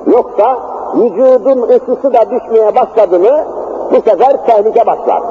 Yoksa 0.07 0.57
vücudun 0.95 1.61
ısısı 1.61 2.13
da 2.13 2.29
düşmeye 2.31 2.75
başladı 2.75 3.19
mı 3.19 3.43
bu 3.91 3.95
sefer 3.95 4.45
tehlike 4.45 4.85
başlar. 4.85 5.23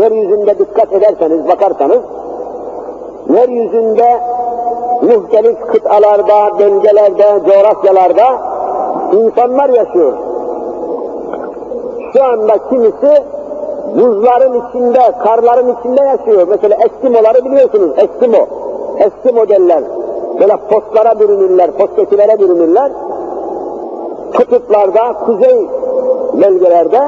Yeryüzünde 0.00 0.58
dikkat 0.58 0.92
ederseniz, 0.92 1.48
bakarsanız, 1.48 2.00
yeryüzünde 3.28 4.20
muhtelif 5.02 5.60
kıtalarda, 5.60 6.58
bölgelerde, 6.58 7.40
coğrafyalarda 7.50 8.26
insanlar 9.12 9.68
yaşıyor. 9.68 10.12
Şu 12.12 12.24
anda 12.24 12.58
kimisi 12.70 13.22
buzların 13.96 14.62
içinde, 14.68 15.12
karların 15.24 15.76
içinde 15.78 16.02
yaşıyor. 16.02 16.46
Mesela 16.50 16.76
Eskimoları 16.84 17.44
biliyorsunuz, 17.44 17.90
Eskimo. 17.98 18.46
Eskimo 18.98 19.48
derler. 19.48 19.84
Böyle 20.40 20.56
postlara 20.70 21.20
bürünürler, 21.20 21.70
postekilere 21.70 22.38
bürünürler. 22.38 22.92
Kutuplarda, 24.36 25.12
kuzey 25.26 25.68
bölgelerde 26.32 27.00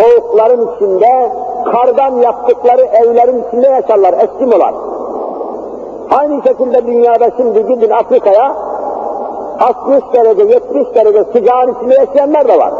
soğukların 0.00 0.68
içinde, 0.74 1.32
kardan 1.72 2.16
yaptıkları 2.16 2.82
evlerin 2.82 3.44
içinde 3.48 3.68
yaşarlar 3.68 4.12
Eskimolar. 4.12 4.74
Aynı 6.18 6.42
şekilde 6.42 6.86
dünyada 6.86 7.30
şimdi 7.36 7.66
gidin 7.66 7.90
Afrika'ya 7.90 8.56
60 9.60 10.02
derece, 10.12 10.42
70 10.42 10.94
derece 10.94 11.24
sıcağın 11.24 11.74
içinde 11.74 11.94
yaşayanlar 11.94 12.48
da 12.48 12.58
var. 12.58 12.72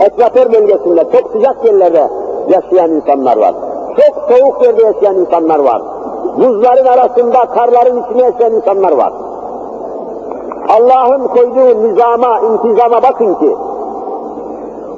Ekvator 0.00 0.52
bölgesinde 0.52 1.04
çok 1.12 1.30
sıcak 1.32 1.64
yerlerde 1.64 2.08
yaşayan 2.48 2.90
insanlar 2.90 3.36
var. 3.36 3.54
Çok 3.96 4.24
soğuk 4.30 4.62
yerde 4.64 4.82
yaşayan 4.82 5.16
insanlar 5.16 5.58
var. 5.58 5.82
Buzların 6.38 6.86
arasında, 6.86 7.46
karların 7.46 8.02
içinde 8.02 8.22
yaşayan 8.22 8.52
insanlar 8.52 8.92
var. 8.92 9.12
Allah'ın 10.68 11.28
koyduğu 11.28 11.82
nizama, 11.82 12.40
intizama 12.40 13.02
bakın 13.02 13.34
ki, 13.34 13.56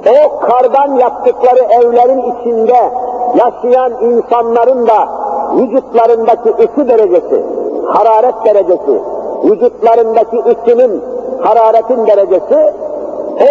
o 0.09 0.39
kardan 0.39 0.95
yaptıkları 0.95 1.59
evlerin 1.59 2.21
içinde 2.31 2.91
yaşayan 3.35 3.93
insanların 4.01 4.87
da 4.87 5.18
vücutlarındaki 5.55 6.49
ısı 6.49 6.89
derecesi, 6.89 7.45
hararet 7.87 8.45
derecesi, 8.45 9.01
vücutlarındaki 9.43 10.37
ısının, 10.37 11.03
hararetin 11.41 12.07
derecesi, 12.07 12.73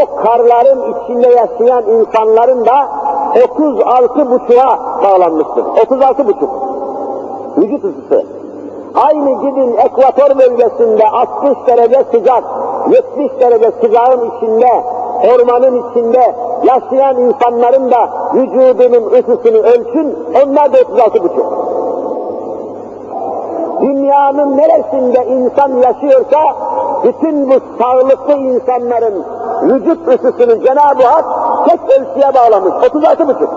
o 0.02 0.16
karların 0.16 0.94
içinde 0.94 1.28
yaşayan 1.28 1.84
insanların 1.88 2.66
da 2.66 2.88
36 3.52 4.30
buçuğa 4.30 4.78
bağlanmıştır. 5.04 5.64
36 5.82 6.26
buçuk. 6.26 6.50
Vücut 7.56 7.84
ısısı. 7.84 8.24
Aynı 8.94 9.40
gidin 9.40 9.76
ekvator 9.76 10.38
bölgesinde 10.38 11.06
60 11.08 11.66
derece 11.66 12.04
sıcak, 12.10 12.44
70 12.90 13.40
derece 13.40 13.70
sıcağın 13.80 14.30
içinde, 14.30 14.84
ormanın 15.34 15.90
içinde 15.90 16.34
yaşayan 16.64 17.20
insanların 17.20 17.90
da 17.90 18.08
vücudunun 18.34 19.10
ısısını 19.10 19.58
ölçün, 19.58 20.16
onlar 20.44 20.72
da 20.72 20.78
36 20.78 21.22
buçuk. 21.22 21.67
Dünyanın 23.80 24.56
neresinde 24.56 25.26
insan 25.26 25.68
yaşıyorsa, 25.68 26.38
bütün 27.04 27.50
bu 27.50 27.54
sağlıklı 27.78 28.32
insanların 28.32 29.24
vücut 29.62 30.08
ısısını 30.08 30.60
Cenab-ı 30.64 31.02
Hak 31.02 31.24
tek 31.68 31.80
ölçüye 31.90 32.34
bağlamış, 32.34 32.72
36 32.86 33.28
buçuk. 33.28 33.50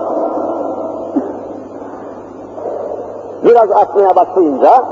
Biraz 3.44 3.70
atmaya 3.70 4.16
başlayınca, 4.16 4.84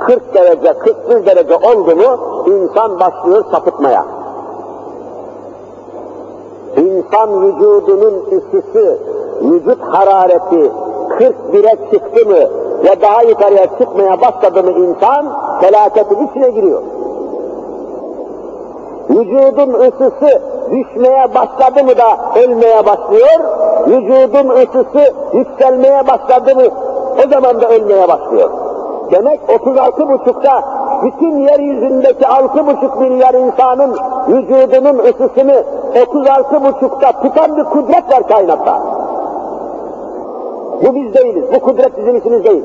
40 0.00 0.34
derece, 0.34 0.72
41 0.72 1.26
derece 1.26 1.54
oldu 1.54 1.96
mu, 1.96 2.18
insan 2.46 3.00
başlıyor 3.00 3.44
sapıtmaya. 3.50 4.04
İnsan 6.76 7.42
vücudunun 7.42 8.24
ısısı, 8.32 8.98
vücut 9.42 9.80
harareti 9.82 10.72
41'e 11.18 11.90
çıktı 11.92 12.28
mı 12.28 12.63
ve 12.84 13.00
daha 13.00 13.22
yukarıya 13.22 13.66
çıkmaya 13.78 14.20
başladı 14.20 14.62
mı 14.62 14.70
insan, 14.70 15.26
felaketin 15.60 16.26
içine 16.26 16.50
giriyor. 16.50 16.82
Vücudun 19.10 19.72
ısısı 19.72 20.42
düşmeye 20.70 21.34
başladı 21.34 21.84
mı 21.84 21.98
da 21.98 22.38
ölmeye 22.40 22.86
başlıyor, 22.86 23.40
vücudun 23.86 24.48
ısısı 24.48 25.14
yükselmeye 25.32 26.06
başladı 26.06 26.54
mı 26.54 26.62
o 27.24 27.28
zaman 27.28 27.60
da 27.60 27.68
ölmeye 27.68 28.08
başlıyor. 28.08 28.50
Demek 29.12 29.40
36 29.48 30.08
buçukta 30.08 30.62
bütün 31.02 31.38
yeryüzündeki 31.38 32.24
6,5 32.24 33.00
milyar 33.00 33.34
insanın 33.34 33.96
vücudunun 34.28 34.98
ısısını 34.98 35.64
36 36.08 36.64
buçukta 36.64 37.12
tutan 37.22 37.56
bir 37.56 37.64
kudret 37.64 38.12
var 38.12 38.28
kainatta. 38.28 39.03
Bu 40.82 40.94
biz 40.94 41.14
değiliz. 41.14 41.44
Bu 41.54 41.60
kudret 41.60 41.98
bizim 41.98 42.16
işimiz 42.16 42.44
değil. 42.44 42.64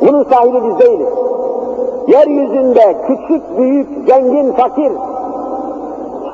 Bunun 0.00 0.24
sahibi 0.24 0.68
biz 0.68 0.78
değiliz. 0.78 1.08
Yeryüzünde 2.08 2.96
küçük, 3.06 3.58
büyük, 3.58 3.88
zengin, 4.08 4.52
fakir, 4.52 4.92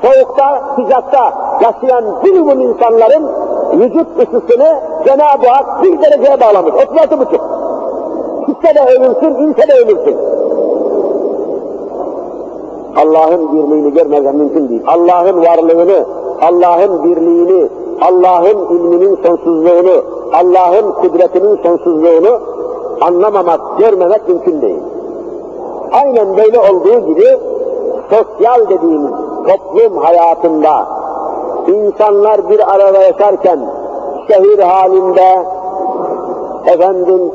soğukta, 0.03 0.63
sıcakta 0.77 1.33
yaşayan 1.63 2.05
minimum 2.25 2.61
insanların 2.61 3.29
vücut 3.73 4.07
ısısını 4.19 4.81
Cenab-ı 5.05 5.49
Hak 5.49 5.83
bir 5.83 6.03
dereceye 6.03 6.41
bağlamış. 6.41 6.75
36 6.75 7.19
buçuk. 7.19 7.41
Gitse 8.47 8.75
de 8.75 8.81
ölürsün, 8.81 9.35
inse 9.35 9.69
de 9.69 9.73
ölürsün. 9.73 10.17
Allah'ın 12.97 13.53
birliğini 13.53 13.93
görmeden 13.95 14.37
mümkün 14.37 14.69
değil. 14.69 14.83
Allah'ın 14.87 15.41
varlığını, 15.41 16.05
Allah'ın 16.43 17.05
birliğini, 17.05 17.69
Allah'ın 18.01 18.77
ilminin 18.77 19.19
sonsuzluğunu, 19.27 20.05
Allah'ın 20.33 20.93
kudretinin 20.93 21.57
sonsuzluğunu 21.63 22.41
anlamamak, 23.01 23.61
görmemek 23.79 24.29
mümkün 24.29 24.63
değil. 24.63 24.83
Aynen 25.93 26.37
böyle 26.37 26.59
olduğu 26.59 27.07
gibi 27.07 27.39
sosyal 28.11 28.69
dediğimiz 28.69 29.13
toplum 29.49 29.97
hayatında 29.97 30.87
insanlar 31.67 32.51
bir 32.51 32.75
arada 32.75 32.99
yaşarken 32.99 33.61
şehir 34.29 34.59
halinde, 34.59 35.47
efendim 36.67 37.33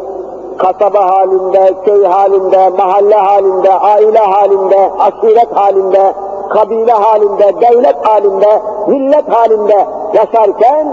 kasaba 0.57 1.09
halinde, 1.09 1.73
köy 1.85 2.03
halinde, 2.03 2.69
mahalle 2.77 3.15
halinde, 3.15 3.73
aile 3.73 4.19
halinde, 4.19 4.91
aşiret 4.99 5.55
halinde, 5.55 6.13
kabile 6.49 6.91
halinde, 6.91 7.53
devlet 7.61 8.07
halinde, 8.07 8.61
millet 8.87 9.29
halinde 9.29 9.85
yaşarken 10.15 10.87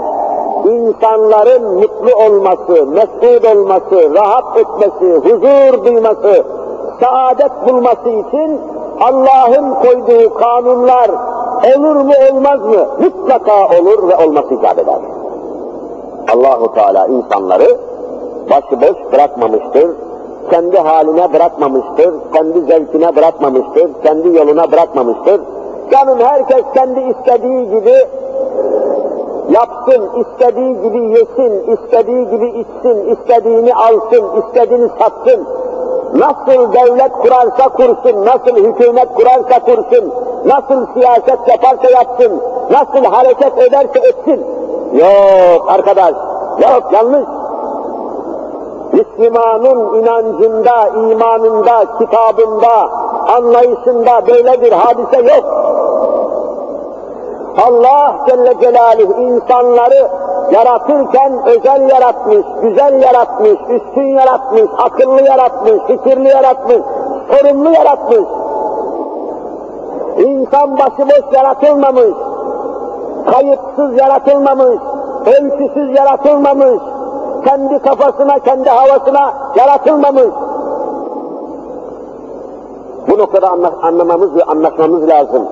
insanların 0.65 1.63
mutlu 1.75 2.15
olması, 2.25 2.85
mesut 2.85 3.45
olması, 3.55 4.15
rahat 4.15 4.57
etmesi, 4.57 5.15
huzur 5.15 5.85
duyması, 5.85 6.43
saadet 7.01 7.67
bulması 7.67 8.09
için 8.09 8.61
Allah'ın 9.01 9.73
koyduğu 9.73 10.33
kanunlar 10.33 11.11
olur 11.75 11.95
mu 11.95 12.13
olmaz 12.31 12.59
mı? 12.59 12.87
Mutlaka 12.99 13.65
olur 13.65 14.09
ve 14.09 14.15
olması 14.15 14.53
icap 14.53 14.79
eder. 14.79 14.99
Allahu 16.33 16.73
Teala 16.73 17.07
insanları 17.07 17.77
başıboş 18.49 19.13
bırakmamıştır, 19.13 19.91
kendi 20.49 20.77
haline 20.77 21.33
bırakmamıştır, 21.33 22.13
kendi 22.33 22.61
zevkine 22.61 23.15
bırakmamıştır, 23.15 23.91
kendi 24.03 24.37
yoluna 24.37 24.71
bırakmamıştır. 24.71 25.41
Canım 25.91 26.19
herkes 26.19 26.63
kendi 26.73 26.99
istediği 26.99 27.69
gibi 27.69 27.95
yapsın, 29.53 30.09
istediği 30.21 30.81
gibi 30.81 30.97
yesin, 30.97 31.73
istediği 31.73 32.29
gibi 32.29 32.47
içsin, 32.47 33.15
istediğini 33.15 33.73
alsın, 33.73 34.23
istediğini 34.41 34.89
satsın. 34.99 35.47
Nasıl 36.13 36.73
devlet 36.73 37.11
kurarsa 37.11 37.69
kursun, 37.69 38.25
nasıl 38.25 38.55
hükümet 38.55 39.13
kurarsa 39.15 39.59
kursun, 39.59 40.13
nasıl 40.45 40.93
siyaset 40.93 41.47
yaparsa 41.47 41.89
yapsın, 41.91 42.41
nasıl 42.71 43.05
hareket 43.05 43.57
ederse 43.57 43.99
etsin. 43.99 44.45
Yok 44.93 45.71
arkadaş, 45.71 46.13
yok 46.61 46.83
yanlış. 46.93 47.27
Müslümanın 48.93 50.01
inancında, 50.01 50.87
imanında, 50.87 51.85
kitabında, 51.99 52.89
anlayışında 53.37 54.27
böyle 54.27 54.61
bir 54.61 54.71
hadise 54.71 55.35
yok. 55.35 55.45
Allah 57.57 58.15
Celle 58.27 58.53
Celaluhu 58.61 59.21
insanları 59.21 60.07
yaratırken 60.51 61.33
özel 61.45 61.89
yaratmış, 61.89 62.45
güzel 62.61 63.01
yaratmış, 63.01 63.57
üstün 63.69 64.07
yaratmış, 64.07 64.69
akıllı 64.77 65.21
yaratmış, 65.21 65.81
fikirli 65.87 66.27
yaratmış, 66.27 66.81
sorumlu 67.31 67.71
yaratmış. 67.71 68.23
İnsan 70.17 70.77
başıboş 70.77 71.33
yaratılmamış, 71.33 72.13
kayıtsız 73.31 73.97
yaratılmamış, 73.97 74.79
ölçüsüz 75.25 75.95
yaratılmamış, 75.97 76.81
kendi 77.45 77.79
kafasına, 77.79 78.39
kendi 78.39 78.69
havasına 78.69 79.33
yaratılmamış. 79.55 80.33
Bu 83.07 83.17
noktada 83.17 83.49
anlamamız 83.81 84.35
ve 84.35 84.43
anlaşmamız 84.43 85.07
lazım. 85.07 85.47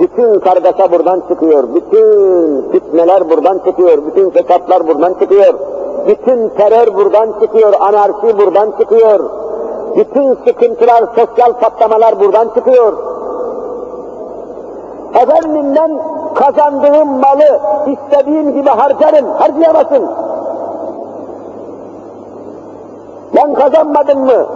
Bütün 0.00 0.40
kargaşa 0.40 0.92
buradan 0.92 1.22
çıkıyor, 1.28 1.64
bütün 1.74 2.70
fitneler 2.72 3.30
buradan 3.30 3.58
çıkıyor, 3.58 4.06
bütün 4.06 4.30
fesatlar 4.30 4.88
buradan 4.88 5.14
çıkıyor, 5.14 5.54
bütün 6.06 6.48
terör 6.48 6.94
buradan 6.94 7.28
çıkıyor, 7.40 7.72
anarşi 7.80 8.38
buradan 8.38 8.72
çıkıyor, 8.78 9.20
bütün 9.96 10.34
sıkıntılar, 10.34 11.04
sosyal 11.16 11.52
patlamalar 11.52 12.20
buradan 12.20 12.48
çıkıyor. 12.54 12.92
Efendim 15.14 15.74
ben 15.76 15.98
kazandığım 16.34 17.08
malı 17.08 17.60
istediğim 17.86 18.52
gibi 18.52 18.68
harcarım, 18.68 19.26
harcayamazsın. 19.26 20.10
Ben 23.36 23.54
kazanmadım 23.54 24.24
mı? 24.24 24.46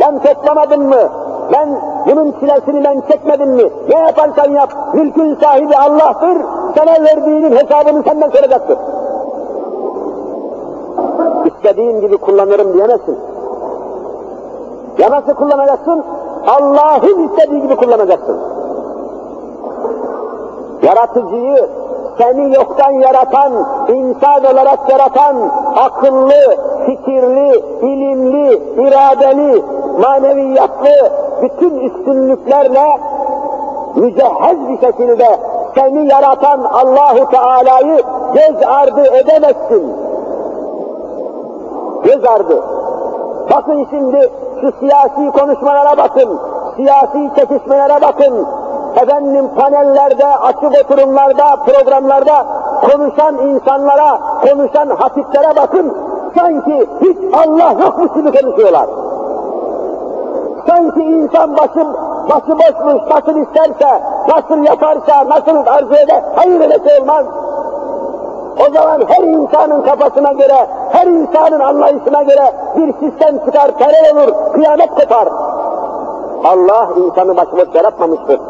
Ben 0.00 0.22
toplamadım 0.22 0.88
mı? 0.88 1.08
Ben 1.52 1.89
bunun 2.06 2.32
çilesini 2.32 2.84
ben 2.84 3.00
çekmedim 3.00 3.50
mi? 3.50 3.70
Ne 3.88 3.98
yaparsan 3.98 4.50
yap, 4.50 4.72
mülkün 4.94 5.34
sahibi 5.34 5.76
Allah'tır, 5.76 6.42
sana 6.76 7.04
verdiğinin 7.04 7.56
hesabını 7.56 8.02
senden 8.02 8.30
soracaktır. 8.30 8.78
İstediğin 11.44 12.00
gibi 12.00 12.16
kullanırım 12.16 12.72
diyemezsin. 12.74 13.18
Ya 14.98 15.10
nasıl 15.10 15.34
kullanacaksın? 15.34 16.04
Allah'ın 16.46 17.28
istediği 17.28 17.62
gibi 17.62 17.76
kullanacaksın. 17.76 18.36
Yaratıcıyı, 20.82 21.68
seni 22.20 22.54
yoktan 22.54 22.92
yaratan, 22.92 23.52
insan 23.88 24.44
olarak 24.44 24.90
yaratan, 24.90 25.36
akıllı, 25.76 26.56
fikirli, 26.86 27.62
ilimli, 27.82 28.62
iradeli, 28.76 29.62
maneviyatlı, 30.00 31.10
bütün 31.42 31.78
üstünlüklerle 31.78 32.98
mücehhez 33.96 34.68
bir 34.68 34.86
şekilde 34.86 35.26
seni 35.74 36.12
yaratan 36.12 36.60
Allahu 36.60 37.30
Teala'yı 37.30 38.02
göz 38.34 38.66
ardı 38.66 39.02
edemezsin. 39.16 39.96
Göz 42.04 42.24
ardı. 42.24 42.62
Bakın 43.50 43.86
şimdi 43.90 44.30
şu 44.60 44.72
siyasi 44.80 45.30
konuşmalara 45.38 45.98
bakın, 45.98 46.40
siyasi 46.76 47.30
çekişmelere 47.36 48.02
bakın, 48.02 48.46
efendim 48.96 49.48
panellerde, 49.58 50.26
açık 50.26 50.84
oturumlarda, 50.84 51.56
programlarda 51.66 52.46
konuşan 52.90 53.38
insanlara, 53.38 54.18
konuşan 54.48 54.88
hatiplere 54.88 55.56
bakın, 55.56 55.96
sanki 56.38 56.88
hiç 57.00 57.34
Allah 57.34 57.72
yokmuş 57.84 58.12
gibi 58.12 58.42
konuşuyorlar. 58.42 58.86
Sanki 60.66 61.02
insan 61.02 61.56
başı, 61.56 61.86
başı 62.30 62.58
boşmuş, 62.58 63.02
nasıl 63.10 63.36
isterse, 63.40 64.02
nasıl 64.28 64.64
yaparsa, 64.64 65.28
nasıl 65.28 65.66
arzu 65.66 65.94
eder, 65.94 66.22
hayır 66.36 66.60
öyle 66.60 66.78
olmaz. 67.00 67.24
O 68.68 68.72
zaman 68.72 69.02
her 69.08 69.22
insanın 69.22 69.82
kafasına 69.82 70.32
göre, 70.32 70.66
her 70.92 71.06
insanın 71.06 71.60
anlayışına 71.60 72.22
göre 72.22 72.52
bir 72.76 72.92
sistem 72.92 73.38
çıkar, 73.44 73.70
terör 73.78 74.16
olur, 74.16 74.52
kıyamet 74.52 74.90
kopar. 74.90 75.28
Allah 76.44 76.88
insanı 76.96 77.36
başıboş 77.36 77.74
yaratmamıştır. 77.74 78.40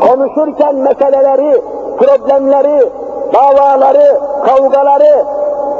Konuşurken 0.00 0.76
meseleleri, 0.76 1.62
problemleri, 1.98 2.92
davaları, 3.34 4.20
kavgaları, 4.46 5.24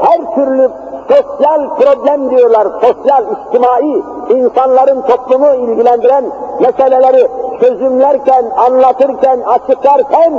her 0.01 0.35
türlü 0.35 0.69
sosyal 1.09 1.69
problem 1.79 2.29
diyorlar, 2.29 2.67
sosyal, 2.81 3.23
içtimai, 3.23 4.03
insanların 4.29 5.01
toplumu 5.01 5.53
ilgilendiren 5.53 6.25
meseleleri 6.59 7.27
çözümlerken, 7.59 8.45
anlatırken, 8.57 9.39
açıklarken 9.39 10.33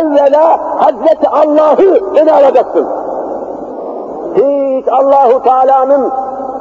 evvela 0.00 0.60
Hazreti 0.82 1.28
Allah'ı 1.28 2.00
öne 2.22 2.32
alacaksın. 2.32 2.86
Hiç 4.34 4.88
Allahu 4.88 5.42
Teala'nın 5.42 6.12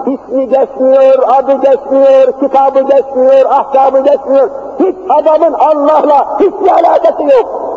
ismi 0.06 0.50
geçmiyor, 0.50 1.24
adı 1.28 1.54
geçmiyor, 1.54 2.32
kitabı 2.40 2.80
geçmiyor, 2.80 3.46
ahkamı 3.50 4.00
geçmiyor. 4.00 4.50
Hiç 4.80 4.96
adamın 5.10 5.54
Allah'la 5.54 6.40
hiçbir 6.40 6.70
alakası 6.70 7.24
yok. 7.24 7.68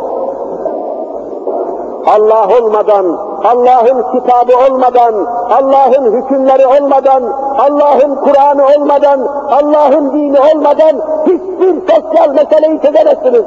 Allah 2.07 2.49
olmadan, 2.61 3.07
Allah'ın 3.45 4.03
kitabı 4.13 4.53
olmadan, 4.69 5.15
Allah'ın 5.51 6.13
hükümleri 6.13 6.67
olmadan, 6.67 7.23
Allah'ın 7.59 8.15
Kur'an'ı 8.15 8.65
olmadan, 8.65 9.21
Allah'ın 9.51 10.13
dini 10.13 10.39
olmadan 10.41 11.01
hiçbir 11.27 11.95
sosyal 11.95 12.35
meseleyi 12.35 12.81
çözemezsiniz. 12.83 13.45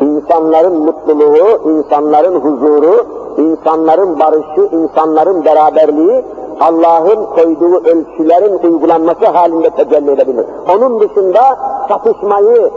İnsanların 0.00 0.84
mutluluğu, 0.84 1.70
insanların 1.70 2.40
huzuru, 2.40 3.06
insanların 3.38 4.20
barışı, 4.20 4.76
insanların 4.76 5.44
beraberliği 5.44 6.24
Allah'ın 6.60 7.26
koyduğu 7.26 7.76
ölçülerin 7.76 8.72
uygulanması 8.72 9.26
halinde 9.26 9.70
tecelli 9.70 10.10
edebilir. 10.10 10.46
Onun 10.74 11.00
dışında 11.00 11.40
çatışmayı, 11.88 12.70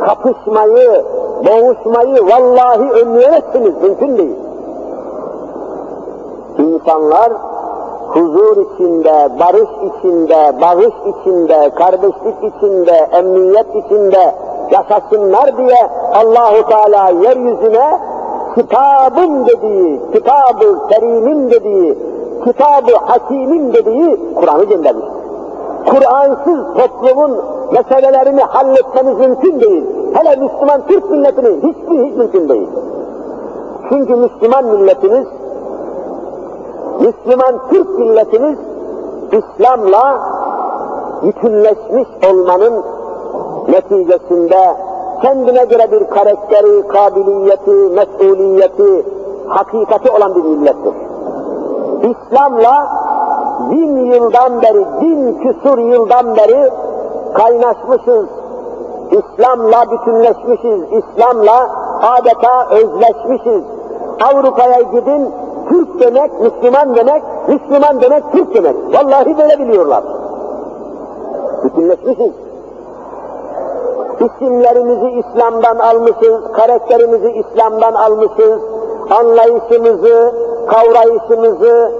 kapışmayı, 0.00 1.04
boğuşmayı 1.46 2.26
vallahi 2.26 2.90
önleyemezsiniz, 2.90 3.82
mümkün 3.82 4.18
değil. 4.18 4.36
İnsanlar 6.58 7.32
huzur 8.08 8.56
içinde, 8.56 9.28
barış 9.40 9.70
içinde, 9.82 10.60
bağış 10.60 10.94
içinde, 11.06 11.70
kardeşlik 11.74 12.54
içinde, 12.54 13.08
emniyet 13.12 13.74
içinde 13.74 14.34
yaşasınlar 14.70 15.56
diye 15.58 15.90
Allahu 16.14 16.68
Teala 16.68 17.08
yeryüzüne 17.08 17.98
kitabın 18.54 19.46
dediği, 19.46 20.00
kitabı 20.12 20.88
kerimin 20.88 21.50
dediği, 21.50 21.98
kitabı 22.46 22.96
hakimin 23.06 23.72
dediği 23.72 24.34
Kur'an'ı 24.34 24.64
göndermiş. 24.64 25.06
Kur'ansız 25.86 26.58
toplumun 26.76 27.44
meselelerini 27.72 28.40
halletmeniz 28.40 29.18
mümkün 29.18 29.60
değil. 29.60 29.84
Hele 30.14 30.36
Müslüman 30.36 30.86
Türk 30.88 31.10
milletinin 31.10 31.56
hiçbir 31.56 32.06
hiç 32.06 32.16
mümkün 32.16 32.48
değil. 32.48 32.68
Çünkü 33.88 34.16
Müslüman 34.16 34.64
milletimiz, 34.64 35.26
Müslüman 37.00 37.68
Türk 37.70 37.98
milletimiz 37.98 38.58
İslam'la 39.32 40.20
bütünleşmiş 41.22 42.08
olmanın 42.30 42.84
neticesinde 43.68 44.76
kendine 45.22 45.64
göre 45.64 45.92
bir 45.92 46.06
karakteri, 46.06 46.88
kabiliyeti, 46.88 47.70
mesuliyeti, 47.70 49.06
hakikati 49.48 50.10
olan 50.10 50.34
bir 50.34 50.42
millettir. 50.42 51.05
İslam'la 52.02 52.86
bin 53.70 53.96
yıldan 53.96 54.62
beri, 54.62 54.86
bin 55.00 55.38
küsur 55.38 55.78
yıldan 55.78 56.36
beri 56.36 56.70
kaynaşmışız. 57.34 58.26
İslam'la 59.10 59.90
bütünleşmişiz. 59.90 60.82
İslam'la 60.92 61.70
adeta 62.02 62.68
özleşmişiz. 62.70 63.62
Avrupa'ya 64.32 64.80
gidin, 64.80 65.30
Türk 65.68 66.00
demek, 66.00 66.40
Müslüman 66.40 66.96
demek, 66.96 67.22
Müslüman 67.48 68.00
demek 68.00 68.32
Türk 68.32 68.54
demek. 68.54 68.76
Vallahi 68.92 69.38
böyle 69.38 69.58
biliyorlar. 69.58 70.04
Bütünleşmişiz. 71.64 72.32
İsimlerimizi 74.20 75.10
İslam'dan 75.10 75.76
almışız, 75.76 76.52
karakterimizi 76.52 77.30
İslam'dan 77.30 77.92
almışız, 77.92 78.60
anlayışımızı, 79.10 80.34
kavrayışımızı, 80.66 81.92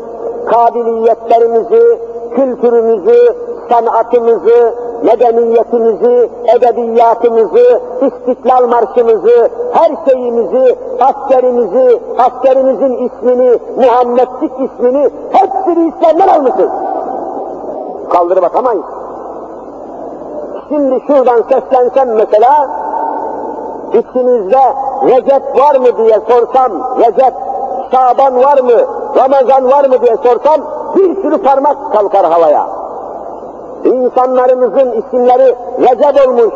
kabiliyetlerimizi, 0.46 1.98
kültürümüzü, 2.34 3.34
sanatımızı, 3.70 4.74
medeniyetimizi, 5.02 6.30
edebiyatımızı, 6.56 7.80
istiklal 8.00 8.68
marşımızı, 8.68 9.48
her 9.72 9.90
şeyimizi, 10.08 10.76
askerimizi, 11.00 12.00
askerimizin 12.18 12.92
ismini, 12.92 13.58
Muhammedlik 13.76 14.52
ismini 14.52 15.10
hepsini 15.32 15.88
İslam'dan 15.88 16.28
almışız. 16.28 16.70
Kaldırıp 18.10 18.44
atamayız. 18.44 18.84
Şimdi 20.68 21.02
şuradan 21.06 21.42
seslensem 21.50 22.08
mesela, 22.16 22.70
içinizde 23.92 24.58
Recep 25.04 25.42
var 25.58 25.76
mı 25.76 25.98
diye 25.98 26.20
sorsam, 26.28 26.72
Recep, 26.98 27.34
Şaban 27.90 28.36
var 28.36 28.58
mı, 28.58 28.80
Ramazan 29.16 29.70
var 29.70 29.84
mı 29.84 30.02
diye 30.02 30.16
sorsam, 30.16 30.60
bir 30.96 31.22
sürü 31.22 31.42
parmak 31.42 31.92
kalkar 31.92 32.26
havaya. 32.26 32.66
İnsanlarımızın 33.84 34.92
isimleri 34.92 35.54
Recep 35.80 36.28
olmuş, 36.28 36.54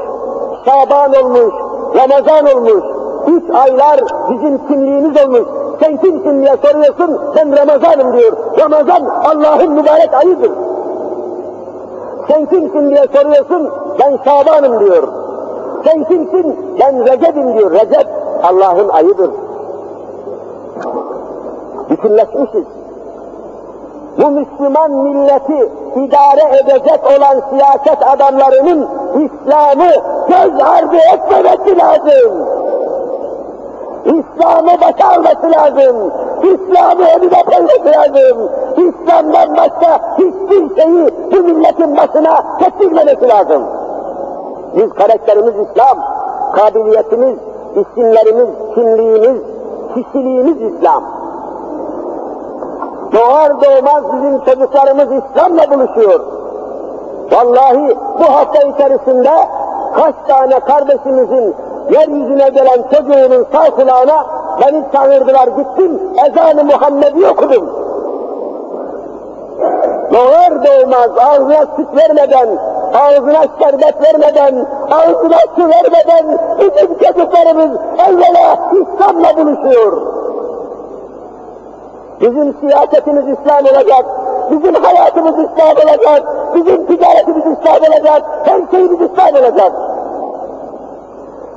Şaban 0.65 1.25
olmuş, 1.25 1.55
Ramazan 1.95 2.57
olmuş. 2.57 2.85
Üç 3.27 3.55
aylar 3.55 4.01
bizim 4.31 4.67
kimliğimiz 4.69 5.25
olmuş. 5.25 5.49
Sen 5.81 5.97
kimsin 5.97 6.43
diye 6.43 6.57
soruyorsun, 6.63 7.21
ben 7.37 7.57
Ramazanım 7.57 8.19
diyor. 8.19 8.33
Ramazan 8.59 9.05
Allah'ın 9.25 9.73
mübarek 9.73 10.15
ayıdır. 10.15 10.53
Sen 12.29 12.47
kimsin 12.47 12.91
diye 12.91 13.07
soruyorsun, 13.13 13.71
ben 14.01 14.19
Şabanım 14.25 14.81
diyor. 14.81 15.09
Sen 15.85 16.05
kimsin? 16.05 16.77
Ben 16.81 17.07
Recep'im 17.07 17.59
diyor. 17.59 17.71
Recep 17.73 18.07
Allah'ın 18.43 18.89
ayıdır. 18.89 19.31
Bütünleşmişiz. 21.91 22.67
Bu 24.19 24.31
Müslüman 24.31 24.91
milleti 24.91 25.69
idare 25.97 26.57
edecek 26.61 27.01
olan 27.05 27.43
siyaset 27.51 28.07
adamlarının 28.15 28.89
İslam'ı 29.15 29.91
göz 30.29 30.63
ardı 30.63 30.97
etmemesi 31.15 31.79
lazım. 31.79 32.33
İslam'ı 34.05 34.81
başa 34.81 35.09
alması 35.09 35.51
lazım. 35.53 36.13
İslam'ı 36.43 37.05
önüne 37.17 37.43
koyması 37.43 37.87
lazım. 37.87 38.51
İslam'dan 38.77 39.57
başka 39.57 40.17
hiçbir 40.19 40.83
şeyi 40.83 41.11
bu 41.33 41.37
milletin 41.37 41.97
başına 41.97 42.45
getirmemesi 42.61 43.29
lazım. 43.29 43.63
Biz 44.77 44.91
karakterimiz 44.91 45.55
İslam, 45.55 45.99
kabiliyetimiz, 46.57 47.37
isimlerimiz, 47.77 48.49
kimliğimiz, 48.75 49.43
kişiliğimiz 49.95 50.57
İslam. 50.63 51.05
Doğar 53.13 53.53
doğmaz 53.61 54.03
bizim 54.13 54.45
çocuklarımız 54.45 55.09
İslam'la 55.13 55.71
buluşuyor. 55.71 56.21
Vallahi 57.33 57.97
bu 58.19 58.25
hafta 58.25 58.69
içerisinde 58.69 59.31
kaç 59.95 60.15
tane 60.29 60.61
kardeşimizin 60.61 61.55
yeryüzüne 61.91 62.49
gelen 62.49 62.83
çocuğunun 62.93 63.47
sağ 63.53 63.71
kulağına 63.71 64.27
beni 64.61 64.85
çağırdılar 64.93 65.49
gittim 65.49 66.01
ezanı 66.29 66.65
Muhammed'i 66.65 67.27
okudum. 67.27 67.69
Doğar 70.13 70.65
doğmaz 70.65 71.11
ağzına 71.19 71.67
süt 71.77 71.97
vermeden, 71.97 72.49
ağzına 72.95 73.45
şerbet 73.59 74.03
vermeden, 74.03 74.67
ağzına 74.91 75.39
su 75.57 75.63
vermeden 75.63 76.39
bizim 76.61 76.99
çocuklarımız 76.99 77.79
evvela 78.09 78.59
İslam'la 78.73 79.37
buluşuyor. 79.37 80.03
Bizim 82.21 82.55
siyasetimiz 82.61 83.25
İslam 83.29 83.65
olacak, 83.65 84.05
bizim 84.51 84.75
hayatımız 84.75 85.35
İslam 85.39 85.77
olacak, 85.77 86.23
bizim 86.55 86.87
ticaretimiz 86.87 87.45
İslam 87.47 87.77
olacak, 87.77 88.23
her 88.45 88.61
şeyimiz 88.71 89.01
İslam 89.01 89.35
olacak. 89.45 89.73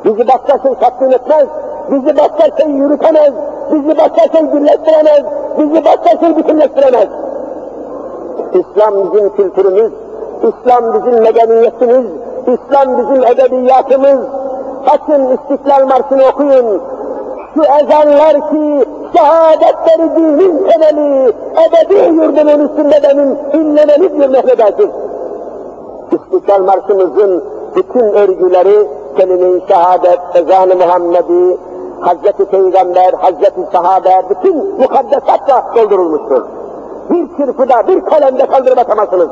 Bizi 0.06 0.28
başka 0.28 0.60
şey 0.64 0.76
tatmin 0.76 1.12
etmez, 1.12 1.48
bizi 1.92 2.18
başka 2.18 2.58
şey 2.58 2.72
yürütemez, 2.72 3.34
bizi 3.72 3.98
başka 3.98 4.38
şey 4.38 4.54
birleştiremez, 4.54 5.24
bizi 5.58 5.86
başka 5.86 6.20
şey 6.20 6.38
bütünleştiremez. 6.38 7.08
İslam 8.54 8.94
bizim 9.14 9.36
kültürümüz, 9.36 9.92
İslam 10.44 10.94
bizim 10.94 11.22
medeniyetimiz, 11.22 12.06
İslam 12.48 12.98
bizim 12.98 13.24
edebiyatımız. 13.24 14.20
Açın 14.88 15.38
İstiklal 15.38 15.88
Marşı'nı 15.88 16.24
okuyun. 16.34 16.82
Şu 17.54 17.62
ezanlar 17.64 18.50
ki 18.50 18.86
şehadetleri 19.16 20.16
dinin 20.16 20.68
temeli, 20.68 21.34
ebedi 21.68 22.16
yurdunun 22.16 22.70
üstünde 22.70 23.00
benim 23.04 23.38
inlemelidir 23.54 24.30
Mehmet 24.30 24.60
Akif. 24.60 24.90
İstiklal 26.12 26.60
Marşımızın 26.60 27.44
bütün 27.76 28.00
örgüleri 28.00 28.88
kelime-i 29.18 29.62
şehadet, 29.68 30.20
ezan-ı 30.36 30.76
Muhammedi, 30.76 31.58
Hazreti 32.00 32.46
Peygamber, 32.46 33.14
Hazreti 33.14 33.62
Sahabe, 33.72 34.26
bütün 34.30 34.58
mukaddesatla 34.82 35.66
doldurulmuştur. 35.76 36.44
Bir 37.10 37.28
çırpıda, 37.38 37.88
bir 37.88 38.02
kalemde 38.02 38.46
kaldırmatamazsınız. 38.46 39.30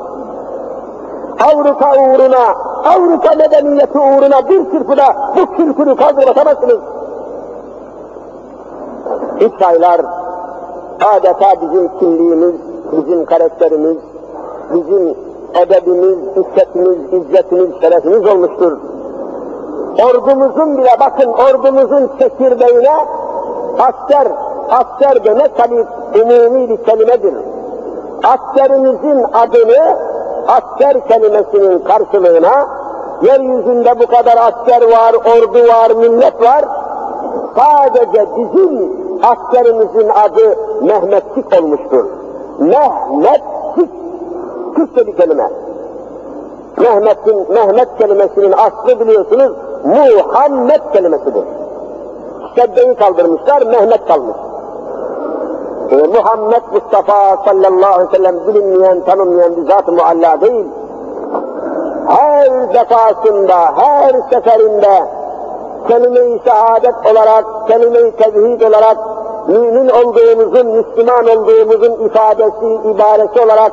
Avrupa 1.50 1.92
uğruna, 1.92 2.56
Avrupa 2.86 3.36
medeniyeti 3.36 3.98
uğruna 3.98 4.50
bir 4.50 4.72
çırpıda 4.72 5.04
bu 5.38 5.56
kültürü 5.56 5.96
kaldırmatamazsınız. 5.96 6.80
Aylar 9.62 10.02
adeta 11.16 11.62
bizim 11.62 12.00
kimliğimiz, 12.00 12.56
bizim 12.92 13.26
karakterimiz, 13.26 13.98
bizim 14.74 15.16
edebimiz, 15.54 16.18
iffetimiz, 16.36 17.14
izzetimiz, 17.14 17.70
şerefimiz 17.82 18.26
olmuştur. 18.26 18.78
Ordumuzun 20.06 20.78
bile 20.78 20.90
bakın 21.00 21.34
ordumuzun 21.34 22.10
çekirdeğine 22.20 22.96
asker, 23.80 24.28
asker 24.70 25.24
demek 25.26 25.58
tabi 25.58 25.86
umumi 26.22 26.70
bir 26.70 26.84
kelimedir. 26.84 27.34
Askerimizin 28.24 29.26
adını 29.34 30.11
asker 30.48 31.08
kelimesinin 31.08 31.80
karşılığına 31.80 32.68
yeryüzünde 33.22 34.00
bu 34.00 34.08
kadar 34.08 34.38
asker 34.38 34.82
var, 34.82 35.14
ordu 35.14 35.68
var, 35.68 35.92
millet 35.92 36.42
var. 36.42 36.66
Sadece 37.56 38.26
bizim 38.38 38.92
askerimizin 39.24 40.10
adı 40.10 40.58
Mehmetçik 40.82 41.62
olmuştur. 41.62 42.06
Mehmetçik. 42.60 43.90
Türkçe 44.76 45.08
bir 45.08 45.18
kelime. 45.18 45.50
Mehmet'in, 46.78 47.54
Mehmet 47.54 47.98
kelimesinin 47.98 48.52
aslı 48.52 49.00
biliyorsunuz 49.00 49.52
Muhammed 49.86 50.82
kelimesidir. 50.94 51.44
Şeddeyi 52.56 52.96
kaldırmışlar, 52.96 53.62
Mehmet 53.62 54.06
kalmış. 54.08 54.36
Ee, 55.92 55.96
Muhammed 55.96 56.64
Mustafa 56.74 57.38
sallallahu 57.46 57.94
aleyhi 57.94 58.12
ve 58.12 58.18
sellem 58.18 58.48
bilinmeyen, 58.48 59.06
tanınmayan 59.06 59.56
bir 59.56 59.72
zat-ı 59.72 59.92
mualla 59.92 60.42
değil. 60.42 60.66
Her 62.08 62.74
defasında, 62.74 63.58
her 63.76 64.12
seferinde 64.34 65.04
kelime-i 65.88 66.40
şehadet 66.46 66.96
olarak, 67.12 67.46
kelime-i 67.68 68.12
tevhid 68.12 68.62
olarak 68.62 68.98
mümin 69.48 69.90
olduğumuzun, 69.90 70.68
Müslüman 70.68 71.28
olduğumuzun 71.28 72.06
ifadesi, 72.06 72.66
ibaresi 72.86 73.42
olarak 73.42 73.72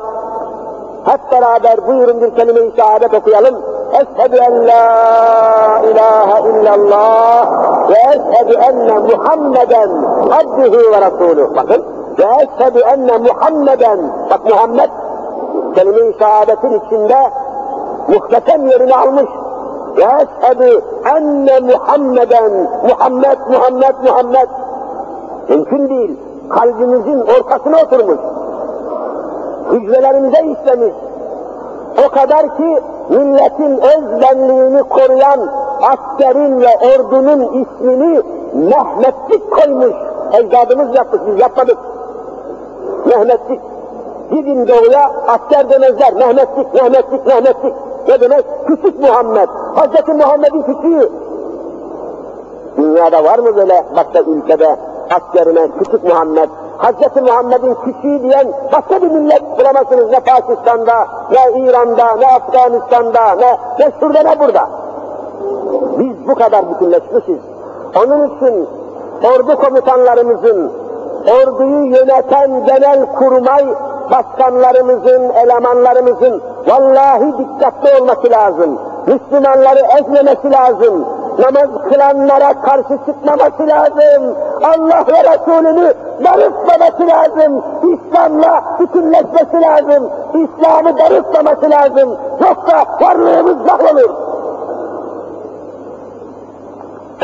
hep 1.05 1.31
beraber 1.31 1.87
buyurun 1.87 2.21
bir 2.21 2.35
kelime-i 2.35 2.71
şehadet 2.75 3.13
okuyalım. 3.13 3.55
Eşhedü 3.93 4.37
en 4.37 4.67
la 4.67 5.81
ilahe 5.83 6.49
illallah 6.49 7.47
ve 7.89 7.99
eşhedü 8.09 8.53
enne 8.53 8.99
Muhammeden 8.99 9.89
abduhu 10.31 10.91
ve 10.91 11.01
rasuluh. 11.01 11.55
Bakın. 11.55 11.98
Ve 12.19 12.23
eşhedü 12.23 12.79
enne 12.79 13.17
Muhammeden. 13.17 13.99
Bak 14.29 14.45
Muhammed 14.45 14.89
kelime-i 15.75 16.13
şehadetin 16.19 16.79
içinde 16.79 17.17
muhteşem 18.07 18.67
yerini 18.67 18.95
almış. 18.95 19.29
Ve 19.97 20.03
eşhedü 20.03 20.81
enne. 21.05 21.59
Muhammed, 22.87 23.37
Muhammed, 23.49 23.95
Muhammed. 24.03 24.49
Mümkün 25.49 25.89
değil. 25.89 26.19
Kalbimizin 26.49 27.21
ortasına 27.21 27.77
oturmuş 27.77 28.19
hücrelerimize 29.71 30.39
işlemiş. 30.39 30.93
O 32.05 32.09
kadar 32.09 32.57
ki 32.57 32.79
milletin 33.09 33.77
öz 33.81 34.21
benliğini 34.21 34.83
koruyan 34.83 35.39
askerin 35.81 36.61
ve 36.61 36.95
ordunun 36.95 37.41
ismini 37.41 38.21
Mehmetlik 38.53 39.51
koymuş. 39.51 39.93
Ecdadımız 40.33 40.95
yapmış, 40.95 41.21
biz 41.27 41.39
yapmadık. 41.41 41.77
Mehmetlik. 43.09 43.61
Gidin 44.31 44.67
doğuya 44.67 45.11
asker 45.27 45.69
demezler. 45.69 46.13
Mehmetlik, 46.13 46.73
Mehmetlik, 46.73 47.25
Mehmetlik. 47.25 47.73
Ne 48.07 48.19
demek? 48.19 48.45
Küçük 48.67 48.99
Muhammed. 48.99 49.49
Hazreti 49.75 50.13
Muhammed'in 50.13 50.61
küçüğü. 50.61 51.11
Dünyada 52.77 53.23
var 53.23 53.39
mı 53.39 53.55
böyle 53.55 53.83
başka 53.95 54.19
ülkede 54.19 54.75
askerine 55.11 55.67
küçük 55.79 56.03
Muhammed, 56.03 56.49
Hz. 56.79 57.21
Muhammed'in 57.21 57.75
küçüğü 57.75 58.23
diyen 58.23 58.47
başka 58.73 59.01
bir 59.01 59.07
millet 59.07 59.59
bulamazsınız 59.59 60.11
ne 60.11 60.19
Pakistan'da, 60.19 61.07
ne 61.31 61.61
İran'da, 61.63 62.15
ne 62.15 62.27
Afganistan'da, 62.27 63.31
ne, 63.31 63.57
ne 63.79 63.91
şurada 63.99 64.21
ne 64.23 64.39
burada. 64.39 64.69
Biz 65.99 66.27
bu 66.27 66.35
kadar 66.35 66.69
bütünleşmişiz. 66.69 67.39
Onun 67.95 68.35
için 68.35 68.67
ordu 69.23 69.55
komutanlarımızın, 69.55 70.71
orduyu 71.27 71.85
yöneten 71.85 72.65
genel 72.65 73.05
kurmay 73.05 73.65
başkanlarımızın, 74.11 75.29
elemanlarımızın 75.29 76.41
vallahi 76.67 77.33
dikkatli 77.37 78.01
olması 78.01 78.31
lazım. 78.31 78.79
Müslümanları 79.07 79.79
ezmemesi 79.99 80.51
lazım. 80.51 81.05
namaz 81.39 81.69
kılanlara 81.89 82.61
karşı 82.61 82.97
çıkmaması 83.05 83.67
lazım. 83.67 84.35
Allah 84.63 85.05
ve 85.07 85.23
Resulünü 85.23 85.93
darıtmaması 86.23 87.07
lazım. 87.07 87.63
İslam'la 87.83 88.63
bütünleşmesi 88.79 89.61
lazım. 89.61 90.09
İslam'ı 90.33 90.97
darıtmaması 90.97 91.69
lazım. 91.69 92.17
Yoksa 92.41 92.85
varlığımız 93.01 93.57
olur. 93.57 94.09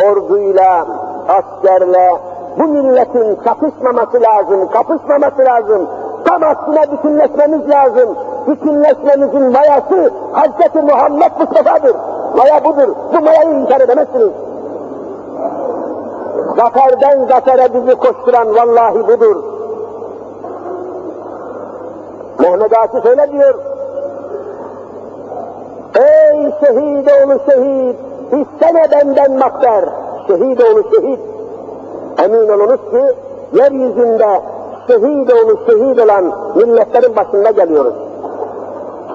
Orduyla, 0.03 0.85
askerle 1.29 2.17
bu 2.57 2.63
milletin 2.63 3.37
çatışmaması 3.43 4.21
lazım, 4.21 4.69
kapışmaması 4.71 5.41
lazım. 5.45 5.87
Tam 6.25 6.43
aksine 6.43 6.91
bütünleşmemiz 6.91 7.69
lazım. 7.69 8.09
Bütünleşmemizin 8.47 9.51
mayası 9.51 10.11
Hz. 10.33 10.75
Muhammed 10.75 11.31
Mustafa'dır. 11.39 11.95
Maya 12.37 12.63
budur. 12.63 12.95
Bu 13.13 13.21
mayayı 13.21 13.49
inkar 13.49 13.81
edemezsiniz. 13.81 14.31
Zaferden 16.57 17.25
zafere 17.25 17.73
bizi 17.73 17.95
koşturan 17.95 18.55
vallahi 18.55 19.07
budur. 19.07 19.43
Mehmet 22.39 22.77
Akif 22.77 23.05
öyle 23.05 23.31
diyor. 23.31 23.55
Ey 25.95 26.51
şehit 26.59 27.11
oğlu 27.11 27.39
şehit, 27.49 27.97
istene 28.31 28.91
benden 28.91 29.39
makber. 29.39 29.85
Şehit 30.27 30.61
oğlu 30.63 30.83
şehit. 30.95 31.34
Emin 32.23 32.49
olunuz 32.49 32.79
ki 32.91 33.15
yeryüzünde 33.53 34.41
şehit 34.87 35.33
oğlu 35.33 35.59
şehit 35.67 35.99
olan 35.99 36.33
milletlerin 36.55 37.15
başında 37.15 37.51
geliyoruz. 37.51 37.93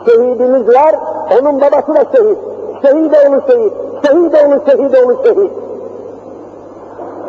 Şehidimiz 0.07 0.69
var, 0.69 0.95
onun 1.41 1.61
babası 1.61 1.95
da 1.95 2.05
şehit. 2.17 2.39
Şehit 2.83 3.15
oğlu 3.15 3.43
şehit, 3.47 3.73
şehit 4.07 4.35
oğlu 4.35 4.61
şehit 4.67 5.05
oğlu 5.05 5.17
şehit. 5.25 5.53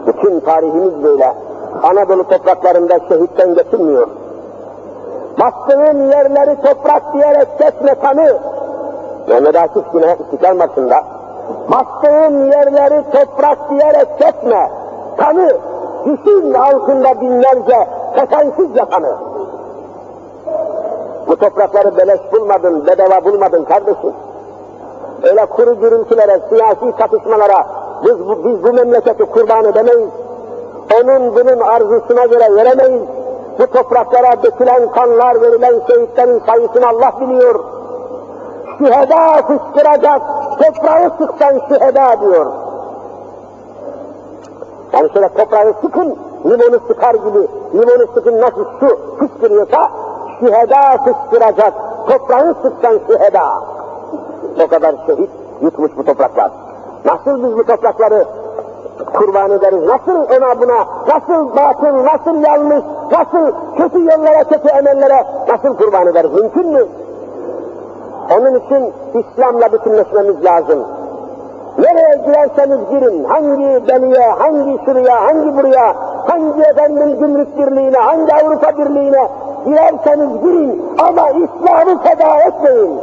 Bütün 0.07 0.39
tarihimiz 0.39 1.03
böyle. 1.03 1.33
Anadolu 1.83 2.23
topraklarında 2.23 2.99
şehitten 3.09 3.55
geçilmiyor. 3.55 4.07
Bastığın 5.39 6.09
yerleri 6.11 6.61
toprak 6.61 7.13
diyerek 7.13 7.47
kesme 7.57 7.95
kanı. 7.95 8.37
Mehmet 9.27 9.55
Akif 9.55 9.83
yine 9.93 10.17
İstiklal 10.19 10.55
Marşı'nda. 10.55 11.03
Bastığın 11.71 12.51
yerleri 12.51 13.03
toprak 13.11 13.69
diyerek 13.69 14.19
kesme. 14.19 14.80
Kanı. 15.21 15.51
Düşün 16.05 16.53
altında 16.53 17.21
binlerce 17.21 17.87
fesensiz 18.15 18.67
kanı. 18.91 19.15
Bu 21.27 21.35
toprakları 21.35 21.97
beleş 21.97 22.19
bulmadın, 22.33 22.87
bedava 22.87 23.25
bulmadın 23.25 23.63
kardeşim. 23.63 24.13
Öyle 25.23 25.45
kuru 25.45 25.79
gürültülere, 25.79 26.39
siyasi 26.49 26.97
çatışmalara 26.97 27.67
biz 28.05 28.27
bu, 28.27 28.45
biz 28.45 28.63
bu 28.63 28.73
memleketi 28.73 29.25
kurban 29.25 29.65
edemeyiz. 29.65 30.09
Onun 30.95 31.35
bunun 31.35 31.59
arzusuna 31.59 32.25
göre 32.25 32.55
veremeyiz. 32.55 33.03
Bu 33.59 33.67
topraklara 33.67 34.43
dökülen 34.43 34.91
kanlar, 34.91 35.41
verilen 35.41 35.81
şehitlerin 35.87 36.41
sayısını 36.45 36.87
Allah 36.87 37.13
biliyor. 37.21 37.59
Şüheda 38.77 39.41
fışkıracak, 39.47 40.21
toprağı 40.59 41.11
sıksan 41.17 41.61
şüheda 41.69 42.21
diyor. 42.21 42.60
Yani 44.93 45.09
şöyle 45.13 45.29
toprağı 45.29 45.73
sıkın, 45.81 46.17
limonu 46.45 46.79
sıkar 46.87 47.13
gibi, 47.13 47.47
limonu 47.73 48.07
sıkın 48.13 48.41
nasıl 48.41 48.65
su 48.79 48.99
fışkırıyorsa, 49.19 49.91
şüheda 50.39 50.97
fışkıracak, 50.97 51.73
toprağı 52.07 52.55
sıksan 52.61 52.99
şüheda. 53.07 53.43
O 54.65 54.67
kadar 54.67 54.95
şehit 55.07 55.29
yutmuş 55.61 55.91
bu 55.97 56.03
topraklar. 56.03 56.51
Nasıl 57.05 57.43
biz 57.43 57.57
bu 57.57 57.63
toprakları 57.63 58.25
kurban 59.13 59.51
ederiz? 59.51 59.83
Nasıl 59.87 60.15
ona 60.15 60.59
buna, 60.59 60.87
nasıl 61.07 61.55
batıl, 61.55 62.05
nasıl 62.05 62.43
yanlış, 62.43 62.83
nasıl 63.11 63.51
kötü 63.77 64.05
yollara, 64.05 64.43
kötü 64.43 64.67
emellere 64.67 65.23
nasıl 65.49 65.77
kurban 65.77 66.07
ederiz? 66.07 66.31
Mümkün 66.33 66.67
mü? 66.67 66.85
Onun 68.37 68.55
için 68.55 68.93
İslam'la 69.13 69.73
bütünleşmemiz 69.73 70.45
lazım. 70.45 70.79
Nereye 71.77 72.15
girerseniz 72.25 72.79
girin, 72.89 73.23
hangi 73.23 73.87
deliye, 73.87 74.27
hangi 74.39 74.85
şuraya, 74.85 75.21
hangi 75.21 75.57
buraya, 75.57 75.95
hangi 76.27 76.61
efendim 76.61 77.19
gümrük 77.19 77.57
birliğine, 77.57 77.97
hangi 77.97 78.33
Avrupa 78.33 78.77
birliğine 78.77 79.27
girerseniz 79.65 80.41
girin 80.41 80.83
ama 80.97 81.29
İslam'ı 81.29 82.03
feda 82.03 82.39
etmeyin. 82.47 82.99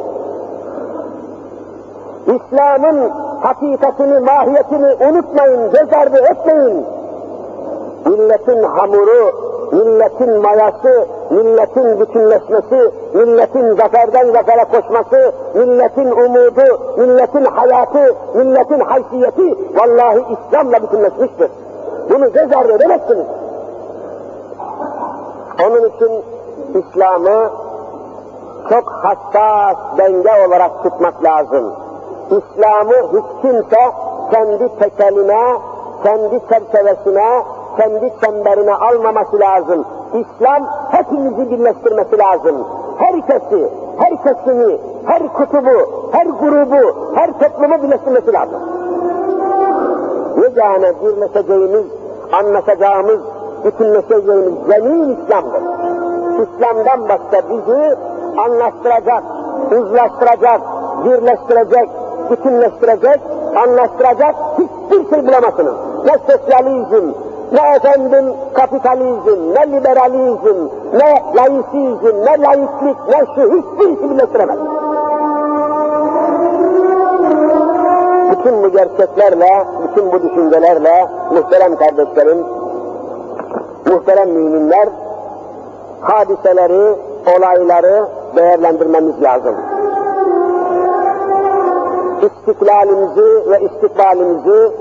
İslam'ın 2.27 3.11
hakikatini, 3.43 4.21
mahiyetini 4.21 4.95
unutmayın, 5.09 5.71
göz 5.71 5.93
ardı 5.93 6.19
etmeyin. 6.31 6.87
Milletin 8.07 8.63
hamuru, 8.63 9.33
milletin 9.73 10.43
mayası, 10.43 11.07
milletin 11.31 12.01
bütünleşmesi, 12.01 12.93
milletin 13.15 13.77
zaferden 13.77 14.33
zafere 14.33 14.65
koşması, 14.65 15.33
milletin 15.55 16.11
umudu, 16.11 16.81
milletin 16.97 17.45
hayatı, 17.45 18.15
milletin 18.35 18.81
haysiyeti 18.81 19.55
vallahi 19.77 20.25
İslam'la 20.33 20.83
bütünleşmiştir. 20.83 21.51
Bunu 22.11 22.33
göz 22.33 22.53
ardı 22.53 22.73
edemezsiniz. 22.73 23.27
Onun 25.67 25.89
için 25.89 26.25
İslam'ı 26.75 27.51
çok 28.71 28.91
hassas 28.91 29.77
denge 29.99 30.47
olarak 30.49 30.83
tutmak 30.83 31.25
lazım. 31.25 31.73
İslam'ı 32.27 32.95
hiç 33.13 33.43
kimse 33.43 33.93
kendi 34.31 34.79
tekeline, 34.79 35.59
kendi 36.05 36.41
çerçevesine, 36.49 37.43
kendi 37.79 38.13
çemberine 38.25 38.75
almaması 38.75 39.41
lazım. 39.41 39.85
İslam 40.15 40.67
hepimizi 40.91 41.51
birleştirmesi 41.51 42.19
lazım. 42.19 42.67
Herkesi, 42.99 43.69
her 43.99 44.23
kesimi, 44.23 44.79
her 45.07 45.33
kutubu, 45.33 45.93
her 46.13 46.27
grubu, 46.27 46.97
her 47.15 47.39
toplumu 47.39 47.83
birleştirmesi 47.83 48.33
lazım. 48.33 48.61
Yegane 50.43 50.93
birleşeceğimiz, 51.03 51.87
anlaşacağımız, 52.33 53.21
bütünleşeceğimiz 53.65 54.55
zemin 54.69 55.17
İslam'dır. 55.17 55.63
İslam'dan 56.43 57.09
başka 57.09 57.49
bizi 57.51 57.97
anlaştıracak, 58.39 59.23
uzlaştıracak, 59.73 60.61
birleştirecek, 61.05 61.89
bütünleştirecek, 62.31 63.21
anlaştıracak 63.57 64.35
hiçbir 64.59 65.11
şey 65.11 65.27
bulamazsınız. 65.27 65.75
Ne 66.05 66.13
sosyalizm, 66.27 67.13
ne 67.53 67.77
efendim 67.77 68.35
kapitalizm, 68.55 69.55
ne 69.55 69.73
liberalizm, 69.73 70.69
ne 70.93 71.23
laisizm, 71.37 72.17
ne 72.25 72.43
laiklik, 72.43 72.97
ne 73.09 73.27
şu 73.35 73.43
hiçbir 73.43 74.01
şey 74.01 74.11
birleştiremez. 74.11 74.59
Bütün 78.31 78.63
bu 78.63 78.69
gerçeklerle, 78.69 79.65
bütün 79.89 80.13
bu 80.13 80.23
düşüncelerle 80.23 81.09
muhterem 81.35 81.77
kardeşlerim, 81.77 82.45
muhterem 83.87 84.31
müminler, 84.31 84.89
hadiseleri, 86.01 86.97
olayları 87.37 88.07
değerlendirmemiz 88.37 89.23
lazım. 89.23 89.55
İstiklalimizi 92.23 93.51
ve 93.51 93.61
istikbalimizi 93.61 94.73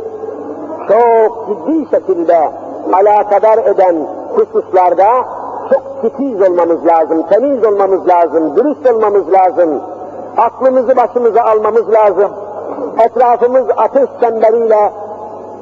çok 0.88 1.48
ciddi 1.48 1.90
şekilde 1.90 2.52
alakadar 2.94 3.58
eden 3.58 3.96
hususlarda 4.36 5.08
çok 5.70 6.02
titiz 6.02 6.42
olmamız 6.42 6.86
lazım, 6.86 7.24
temiz 7.30 7.66
olmamız 7.66 8.08
lazım, 8.08 8.56
dürüst 8.56 8.92
olmamız 8.92 9.32
lazım. 9.34 9.82
Aklımızı 10.38 10.98
başımıza 10.98 11.42
almamız 11.42 11.92
lazım. 11.94 12.32
Etrafımız 13.00 13.66
ateş 13.78 14.10
çemberiyle, 14.22 14.94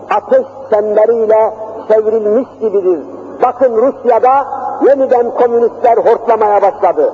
ateş 0.10 0.46
çemberiyle 0.70 1.54
çevrilmiş 1.88 2.48
gibidir. 2.62 3.00
Bakın 3.44 3.76
Rusya'da 3.76 4.46
yeniden 4.88 5.32
komünistler 5.32 5.98
hortlamaya 5.98 6.62
başladı. 6.62 7.14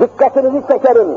Dikkatinizi 0.00 0.62
çekerim. 0.68 1.08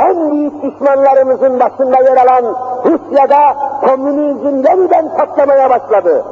En 0.00 0.30
büyük 0.32 0.62
düşmanlarımızın 0.62 1.60
başında 1.60 2.02
yer 2.02 2.16
alan 2.16 2.56
Rusya'da 2.84 3.56
komünizm 3.80 4.56
yeniden 4.56 5.16
patlamaya 5.16 5.70
başladı. 5.70 6.24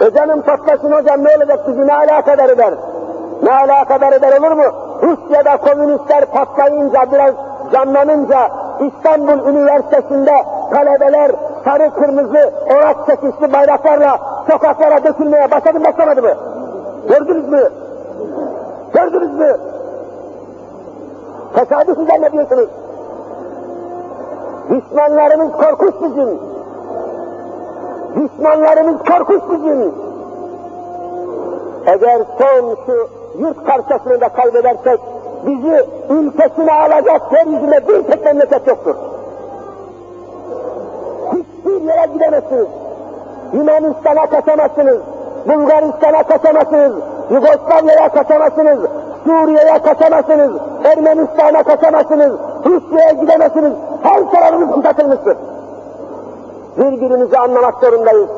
E 0.00 0.40
patlasın 0.40 0.92
hocam 0.92 1.24
ne 1.24 1.36
olacak 1.36 1.68
bizi 1.68 1.86
ne 1.86 1.94
alakadar 1.94 2.48
eder? 2.48 2.74
Ne 3.42 3.52
alakadar 3.52 4.12
eder 4.12 4.40
olur 4.40 4.52
mu? 4.52 4.64
Rusya'da 5.02 5.56
komünistler 5.56 6.24
patlayınca 6.24 7.12
biraz 7.12 7.34
canlanınca 7.72 8.48
İstanbul 8.80 9.48
Üniversitesi'nde 9.48 10.44
talebeler 10.70 11.30
sarı 11.64 11.90
kırmızı 11.90 12.52
orak 12.66 12.96
çekişli 13.06 13.52
bayraklarla 13.52 14.18
sokaklara 14.50 15.04
dökülmeye 15.04 15.50
başladı 15.50 15.84
başlamadı 15.84 16.22
mı? 16.22 16.34
Gördünüz 17.08 17.48
mü? 17.48 17.68
Gördünüz 18.94 19.38
mü? 19.38 19.73
Tesadüf 21.54 21.98
ne 21.98 22.32
diyorsunuz? 22.32 22.68
Düşmanlarımız 24.70 25.52
korkunç 25.52 25.94
bizim. 26.02 26.38
Düşmanlarımız 28.16 29.02
korkunç 29.02 29.42
bizim. 29.50 29.94
Eğer 31.86 32.22
son 32.38 32.76
şu 32.86 33.08
yurt 33.38 33.64
karşısını 33.66 34.20
da 34.20 34.28
kaybedersek, 34.28 35.00
bizi 35.46 35.86
ülkesine 36.10 36.72
alacak 36.72 37.22
yeryüzünde 37.32 37.88
bir 37.88 38.02
tek 38.02 38.24
memleket 38.24 38.66
yoktur. 38.66 38.96
Hiçbir 41.32 41.82
yere 41.82 42.06
gidemezsiniz. 42.12 42.66
Yunanistan'a 43.52 44.26
kaçamazsınız, 44.26 44.98
Bulgaristan'a 45.46 46.22
kaçamazsınız, 46.22 46.94
Yugoslavya'ya 47.30 48.08
kaçamazsınız, 48.08 48.80
Suriye'ye 49.24 49.78
kaçamazsınız, 49.82 50.52
Ermenistan'a 50.84 51.62
kaçamazsınız, 51.62 52.32
Rusya'ya 52.66 53.12
gidemezsiniz. 53.12 53.72
Her 54.02 54.30
tarafımız 54.30 54.70
kuşatılmıştır. 54.74 55.36
Birbirimizi 56.78 57.38
anlamak 57.38 57.74
zorundayız. 57.80 58.28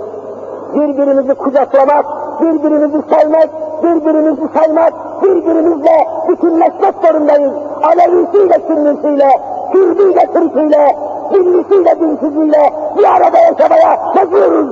Birbirimizi 0.74 1.34
kucaklamak, 1.34 2.06
birbirimizi 2.40 3.02
sevmek, 3.10 3.50
birbirimizi 3.82 4.48
saymak, 4.54 4.92
birbirimizle 5.22 6.08
bütünleşmek 6.28 6.94
zorundayız. 7.02 7.52
Alevisiyle 7.82 8.60
Sünnisiyle, 8.66 9.30
Kürdüyle 9.72 10.26
Türküyle, 10.32 10.96
Dinlisiyle 11.34 12.00
Dinsiziyle 12.00 12.72
bir 12.98 13.04
arada 13.04 13.38
yaşamaya 13.38 14.12
mecburuz. 14.14 14.68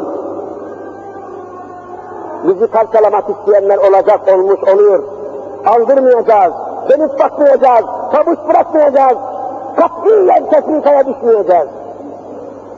Bizi 2.44 2.66
parçalamak 2.66 3.24
isteyenler 3.30 3.78
olacak, 3.78 4.20
olmuş, 4.34 4.60
oluyor. 4.74 5.02
Aldırmayacağız, 5.66 6.52
dönüp 6.88 7.18
bakmayacağız, 7.18 7.84
pabuç 8.12 8.38
bırakmayacağız, 8.48 9.18
katiyen 9.76 10.50
tefrikaya 10.50 11.06
düşmeyeceğiz. 11.06 11.68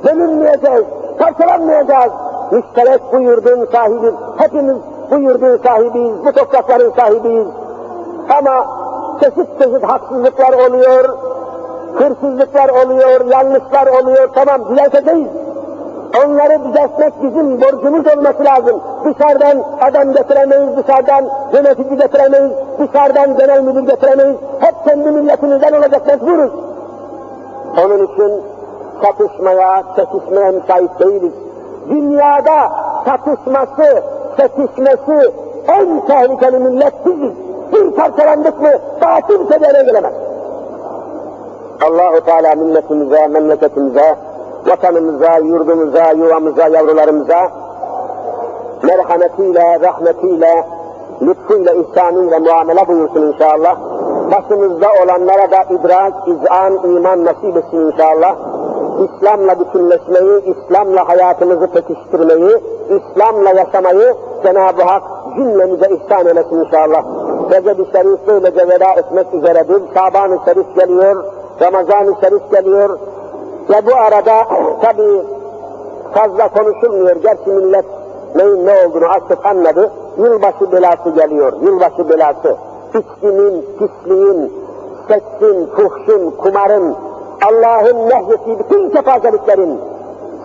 Bölünmeyeceğiz, 0.05 0.84
parçalanmayacağız. 1.18 2.12
Müşterek 2.53 3.01
bu 3.12 3.20
yurdun 3.20 3.68
sahibi, 3.72 4.12
hepimiz 4.37 4.76
bu 5.11 5.18
yurdun 5.18 5.57
sahibiyiz, 5.57 6.26
bu 6.26 6.32
toprakların 6.32 6.93
sahibiyiz. 6.97 7.47
Ama 8.39 8.66
çeşit 9.20 9.59
çeşit 9.59 9.84
haksızlıklar 9.84 10.53
oluyor, 10.53 11.18
hırsızlıklar 11.95 12.68
oluyor, 12.68 13.24
yanlışlar 13.24 13.87
oluyor, 13.87 14.28
tamam 14.34 14.68
düzelteceğiz. 14.68 15.28
Onları 16.25 16.65
düzeltmek 16.65 17.23
bizim 17.23 17.61
borcumuz 17.61 18.07
olması 18.17 18.45
lazım. 18.45 18.81
Dışarıdan 19.05 19.65
adam 19.81 20.13
getiremeyiz, 20.13 20.77
dışarıdan 20.77 21.25
yönetici 21.53 21.99
getiremeyiz, 21.99 22.53
dışarıdan 22.79 23.37
genel 23.37 23.63
müdür 23.63 23.87
getiremeyiz. 23.87 24.37
Hep 24.61 24.75
kendi 24.85 25.11
milletimizden 25.11 25.73
olacak 25.73 26.07
mecburuz. 26.07 26.53
Onun 27.85 28.07
için 28.07 28.43
çatışmaya, 29.03 29.83
çekişmeye 29.97 30.51
müsait 30.51 31.01
değiliz. 31.01 31.33
Dünyada 31.89 32.71
çatışması, 33.05 34.03
çekişmesi 34.37 35.33
en 35.69 36.07
tehlikeli 36.07 36.59
millet 36.59 37.07
biziz. 37.07 37.33
Bir 37.73 37.91
parçalandık 37.97 38.61
mı 38.61 38.71
daha 39.01 39.21
kimse 39.21 39.61
de 39.61 39.83
gelemez. 39.87 40.13
Allahu 41.83 42.21
Teala 42.21 42.55
milletimize, 42.55 43.29
memleketimize, 43.29 44.17
vatanımıza, 44.69 45.39
yurdumuza, 45.39 46.11
yuvamıza, 46.11 46.69
yavrularımıza 46.69 47.51
merhametiyle, 48.83 49.81
rahmetiyle, 49.81 50.64
lütfuyla, 51.23 51.73
ihsanıyla 51.73 52.39
muamele 52.39 52.89
buyursun 52.89 53.33
inşallah. 53.33 53.77
Başımızda 54.33 54.89
olanlara 55.05 55.51
da 55.51 55.62
idrak, 55.71 56.12
izan, 56.29 56.73
iman 56.73 57.25
nasip 57.25 57.57
etsin 57.57 57.93
inşallah. 57.93 58.37
İslam'la 59.05 59.61
bütünleşmeyi, 59.61 60.43
İslam'la 60.45 61.09
hayatımızı 61.09 61.67
pekiştirmeyi, 61.67 62.57
İslam'la 62.89 63.51
yaşamayı 63.51 64.14
Cenab-ı 64.43 64.83
Hak 64.83 65.03
cümlemize 65.37 65.89
ihsan 65.89 66.27
eylesin 66.27 66.61
inşallah. 66.61 67.05
Recep-i 67.51 67.93
Şerif 67.93 68.21
böylece 68.27 68.69
veda 68.69 68.93
etmek 68.93 69.35
üzeredir. 69.35 69.83
Şaban-ı 69.95 70.39
Şerif 70.45 70.77
geliyor, 70.77 71.25
Ramazan-ı 71.62 72.14
Şerif 72.21 72.51
geliyor. 72.51 72.99
Ve 73.71 73.87
bu 73.87 73.95
arada 73.95 74.45
tabi 74.83 75.23
fazla 76.14 76.49
konuşulmuyor. 76.49 77.17
Gerçi 77.17 77.51
millet 77.51 77.85
neyin 78.35 78.67
ne 78.67 78.87
olduğunu 78.87 79.11
artık 79.11 79.47
anladı. 79.47 79.91
Yılbaşı 80.19 80.73
belası 80.73 81.11
geliyor, 81.11 81.53
yılbaşı 81.62 82.09
belası. 82.09 82.57
İçkinin, 82.89 83.64
pisliğin, 83.79 84.53
seksin, 85.09 85.67
fuhşun, 85.67 86.31
kumarın, 86.31 86.97
Allah'ın 87.47 88.09
nehyettiği 88.09 88.59
bütün 88.59 88.91
kefazeliklerin 88.91 89.81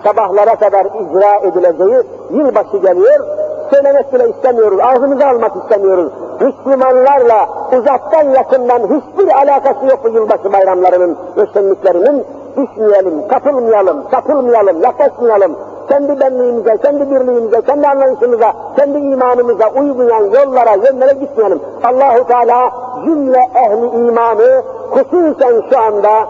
sabahlara 0.04 0.56
kadar 0.56 0.86
icra 0.86 1.36
edileceği 1.36 2.04
yılbaşı 2.32 2.78
geliyor. 2.78 3.26
Söylemek 3.74 4.14
bile 4.14 4.30
istemiyoruz, 4.30 4.80
ağzımıza 4.80 5.28
almak 5.28 5.56
istemiyoruz. 5.56 6.12
Müslümanlarla 6.42 7.50
uzaktan 7.80 8.30
yakından 8.30 8.80
hiçbir 8.80 9.28
alakası 9.28 9.86
yok 9.86 10.00
bu 10.04 10.10
yılbaşı 10.10 10.54
bayramlarının 10.54 11.18
ve. 11.36 12.24
Düşmeyelim, 12.58 13.28
kapılmayalım, 13.28 14.04
sapılmayalım, 14.12 14.84
yaklaşmayalım. 14.84 15.56
Kendi 15.90 16.20
benliğimize, 16.20 16.78
kendi 16.78 17.12
birliğimize, 17.12 17.62
kendi 17.62 17.88
anlayışımıza, 17.88 18.54
kendi 18.76 18.98
imanımıza 18.98 19.70
uymayan 19.70 20.24
yollara, 20.24 20.76
yönlere 20.76 21.14
gitmeyelim. 21.14 21.60
Allahu 21.84 22.28
Teala 22.28 22.72
cümle 23.06 23.50
ehli 23.56 24.08
imanı 24.08 24.64
hususen 24.90 25.64
şu 25.70 25.80
anda 25.80 26.28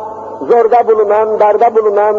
zorda 0.48 0.88
bulunan, 0.88 1.40
darda 1.40 1.76
bulunan, 1.76 2.16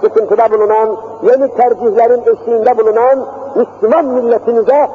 sıkıntıda 0.00 0.50
bulunan, 0.50 0.96
yeni 1.22 1.54
tercihlerin 1.54 2.20
eşiğinde 2.20 2.78
bulunan 2.78 3.26
Müslüman 3.54 4.04
milletimize 4.04 4.88